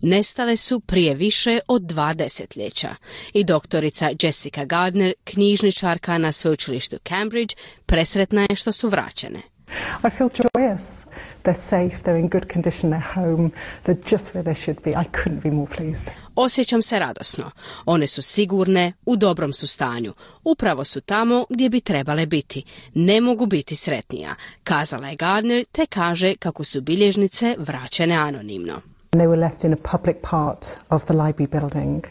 [0.00, 2.94] Nestale su prije više od dva desetljeća
[3.32, 7.54] i doktorica Jessica Gardner, knjižničarka na sveučilištu Cambridge,
[7.86, 9.55] presretna je što su vraćene.
[10.04, 11.06] I feel joyous.
[11.42, 13.50] They're safe, they're in good condition, they're home,
[13.84, 14.90] they're just where they should be.
[14.90, 16.10] I couldn't be more pleased.
[16.34, 17.50] Osjećam se radosno.
[17.84, 20.12] One su sigurne, u dobrom su stanju.
[20.44, 22.64] Upravo su tamo gdje bi trebale biti.
[22.94, 28.80] Ne mogu biti sretnija, kazala je Gardner te kaže kako su bilježnice vraćene anonimno.
[29.10, 32.04] They were left in a public part of the library building.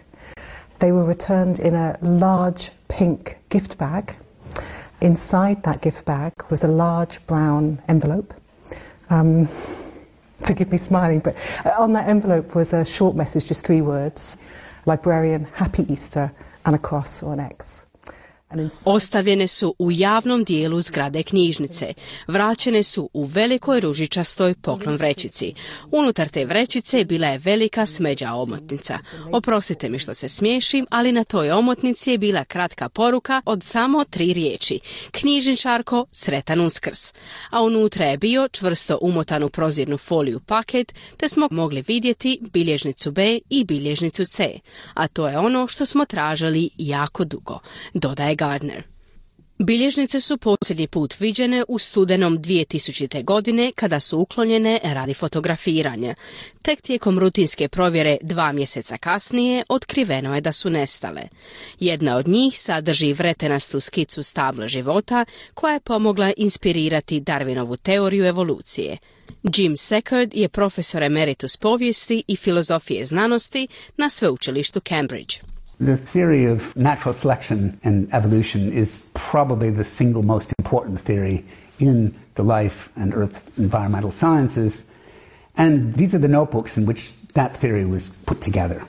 [0.79, 4.24] They were returned in a large pink gift bag.
[5.01, 8.33] Inside that gift bag was a large brown envelope.
[9.09, 9.45] Um,
[10.37, 11.37] forgive me smiling, but
[11.77, 14.37] on that envelope was a short message, just three words
[14.85, 16.31] librarian, happy Easter,
[16.65, 17.84] and a cross or an X.
[18.85, 21.93] Ostavljene su u javnom dijelu zgrade knjižnice.
[22.27, 25.53] Vraćene su u velikoj ružičastoj poklon vrećici.
[25.91, 28.99] Unutar te vrećice bila je velika smeđa omotnica.
[29.31, 34.03] Oprostite mi što se smiješim, ali na toj omotnici je bila kratka poruka od samo
[34.03, 34.79] tri riječi.
[35.11, 37.13] Knjižničarko, sretan uskrs.
[37.49, 43.11] A unutra je bio čvrsto umotan u prozirnu foliju paket, te smo mogli vidjeti bilježnicu
[43.11, 44.59] B i bilježnicu C.
[44.93, 47.59] A to je ono što smo tražili jako dugo.
[47.93, 48.83] Dodaje Gardner.
[49.59, 53.23] Bilježnice su posljednji put viđene u studenom 2000.
[53.23, 56.15] godine kada su uklonjene radi fotografiranja.
[56.61, 61.21] Tek tijekom rutinske provjere dva mjeseca kasnije otkriveno je da su nestale.
[61.79, 68.97] Jedna od njih sadrži vretenastu skicu stabla života koja je pomogla inspirirati Darwinovu teoriju evolucije.
[69.55, 73.67] Jim Seckard je profesor emeritus povijesti i filozofije znanosti
[73.97, 75.54] na sveučilištu Cambridge.
[75.79, 81.43] The theory of natural selection and evolution is probably the single most important theory
[81.79, 84.89] in the life and earth environmental sciences.
[85.57, 88.85] And these are the notebooks in which that theory was put together.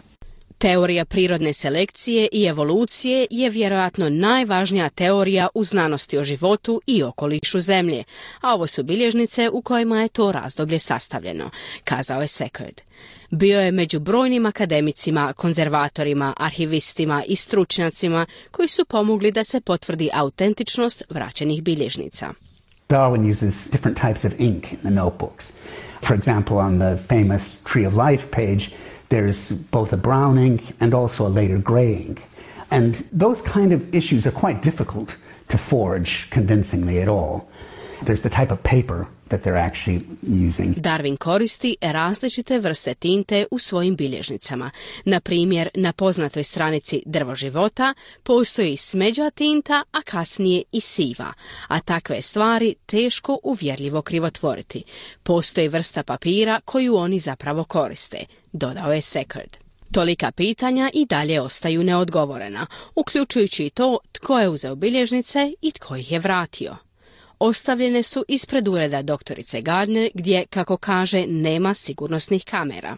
[0.58, 7.60] Teorija prirodne selekcije i evolucije je vjerojatno najvažnija teorija u znanosti o životu i okolišu
[7.60, 8.04] zemlje,
[8.40, 11.50] a ovo su bilježnice u kojima je to razdoblje sastavljeno,
[11.84, 12.80] kazao je Seckard.
[13.30, 20.10] Bio je među brojnim akademicima, konzervatorima, arhivistima i stručnjacima koji su pomogli da se potvrdi
[20.12, 22.32] autentičnost vraćenih bilježnica.
[22.88, 25.52] Darwin uses different types of ink in the notebooks.
[26.06, 28.70] For example, on the famous Tree of Life page,
[29.08, 32.22] there's both a brown ink and also a later gray ink.
[32.70, 35.16] And those kind of issues are quite difficult
[35.48, 37.48] to forge convincingly at all.
[38.02, 40.74] There's the type of paper that they're actually using.
[40.76, 44.70] Darwin koristi različite vrste tinte u svojim bilježnicama.
[45.04, 51.32] Na primjer, na poznatoj stranici Drvo života postoji smeđa tinta, a kasnije i siva,
[51.68, 54.82] a takve stvari teško uvjerljivo krivotvoriti.
[55.22, 59.56] Postoji vrsta papira koju oni zapravo koriste, dodao je Seckard.
[59.92, 65.96] Tolika pitanja i dalje ostaju neodgovorena, uključujući i to tko je uzeo bilježnice i tko
[65.96, 66.85] ih je vratio
[67.38, 72.96] ostavljene su ispred ureda doktorice Gardner gdje, kako kaže, nema sigurnosnih kamera.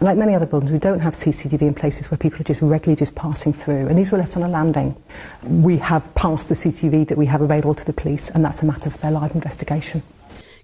[0.00, 2.96] Like many other buildings, we don't have CCTV in places where people are just regularly
[2.96, 3.88] just passing through.
[3.88, 4.94] And these were left on a landing.
[5.64, 8.66] We have passed the CCTV that we have available to the police, and that's a
[8.66, 10.02] matter for their live investigation.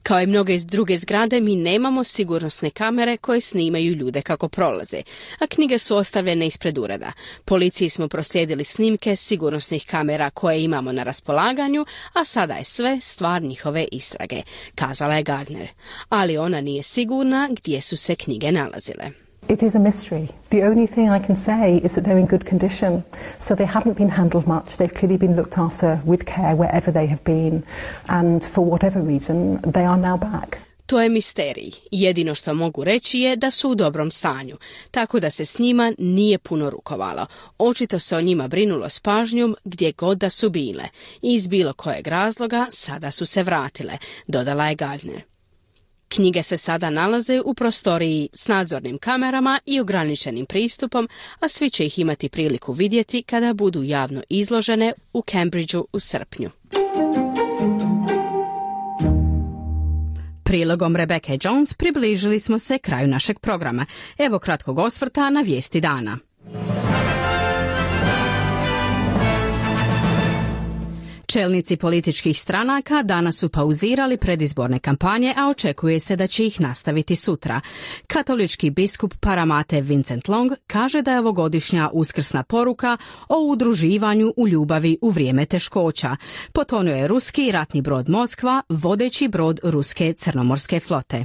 [0.06, 5.02] Kao i mnoge druge zgrade, mi nemamo sigurnosne kamere koje snimaju ljude kako prolaze,
[5.38, 7.12] a knjige su ostavljene ispred ureda.
[7.44, 13.42] Policiji smo proslijedili snimke sigurnosnih kamera koje imamo na raspolaganju, a sada je sve stvar
[13.42, 14.42] njihove istrage,
[14.74, 15.68] kazala je Gardner.
[16.08, 19.25] Ali ona nije sigurna gdje su se knjige nalazile.
[19.48, 20.28] It is a mystery.
[20.50, 23.04] The only thing I can say is that they're in good condition.
[23.38, 24.76] So they haven't been handled much.
[24.76, 27.62] They've clearly been looked after with care wherever they have been.
[28.08, 30.58] And for whatever reason, they are now back.
[30.86, 31.70] To je misterij.
[31.90, 34.56] Jedino što mogu reći je da su u dobrom stanju,
[34.90, 37.26] tako da se s njima nije puno rukovalo.
[37.58, 40.84] Očito se o njima brinulo s pažnjom gdje god da su bile.
[41.22, 45.35] Iz bilo kojeg razloga sada su se vratile, dodala je Gardner.
[46.08, 51.08] Knjige se sada nalaze u prostoriji s nadzornim kamerama i ograničenim pristupom,
[51.40, 56.50] a svi će ih imati priliku vidjeti kada budu javno izložene u Cambridgeu u srpnju.
[60.44, 63.86] Prilogom Rebecca Jones približili smo se kraju našeg programa.
[64.18, 66.18] Evo kratkog osvrta na vijesti dana.
[71.26, 77.16] Čelnici političkih stranaka danas su pauzirali predizborne kampanje, a očekuje se da će ih nastaviti
[77.16, 77.60] sutra.
[78.06, 82.96] Katolički biskup Paramate Vincent Long kaže da je ovogodišnja uskrsna poruka
[83.28, 86.16] o udruživanju u ljubavi u vrijeme teškoća.
[86.52, 91.24] Potonuo je ruski ratni brod Moskva, vodeći brod ruske crnomorske flote.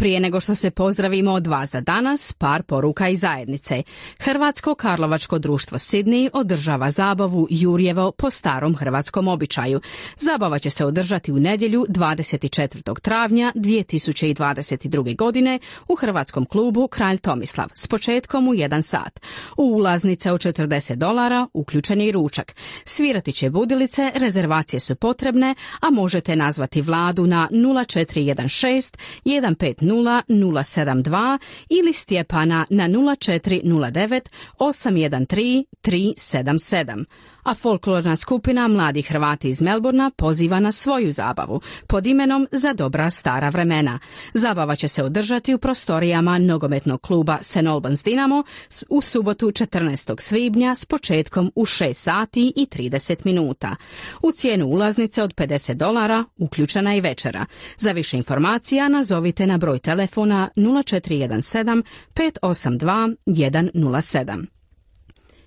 [0.00, 3.82] Prije nego što se pozdravimo od vas za danas, par poruka i zajednice.
[4.18, 9.80] Hrvatsko Karlovačko društvo Sidney održava zabavu Jurjevo po starom hrvatskom običaju.
[10.16, 13.00] Zabava će se održati u nedjelju 24.
[13.00, 15.16] travnja 2022.
[15.16, 19.20] godine u Hrvatskom klubu Kralj Tomislav s početkom u 1 sat.
[19.56, 22.54] U ulaznice od 40 dolara uključen je i ručak.
[22.84, 31.38] Svirati će budilice, rezervacije su potrebne, a možete nazvati vladu na 0416 150 072
[31.68, 34.20] ili Stjepana na 0409
[34.58, 37.04] 813 377
[37.42, 43.10] a folklorna skupina Mladi Hrvati iz Melburna poziva na svoju zabavu pod imenom Za dobra
[43.10, 43.98] stara vremena.
[44.34, 47.66] Zabava će se održati u prostorijama nogometnog kluba St.
[47.68, 48.44] Albans Dinamo
[48.88, 50.20] u subotu 14.
[50.20, 53.76] svibnja s početkom u 6 sati i 30 minuta.
[54.22, 57.46] U cijenu ulaznice od 50 dolara uključena i večera.
[57.76, 61.82] Za više informacija nazovite na broj telefona 0417
[62.14, 64.59] 582 107.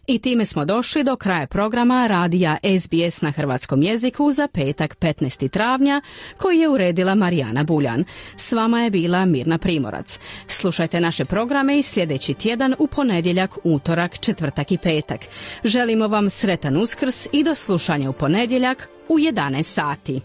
[0.07, 5.49] I time smo došli do kraja programa radija SBS na hrvatskom jeziku za petak 15.
[5.49, 6.01] travnja
[6.37, 8.03] koji je uredila Marijana Buljan.
[8.35, 10.19] S vama je bila Mirna Primorac.
[10.47, 15.19] Slušajte naše programe i sljedeći tjedan u ponedjeljak, utorak, četvrtak i petak.
[15.63, 20.21] Želimo vam sretan uskrs i do slušanja u ponedjeljak u 11 sati.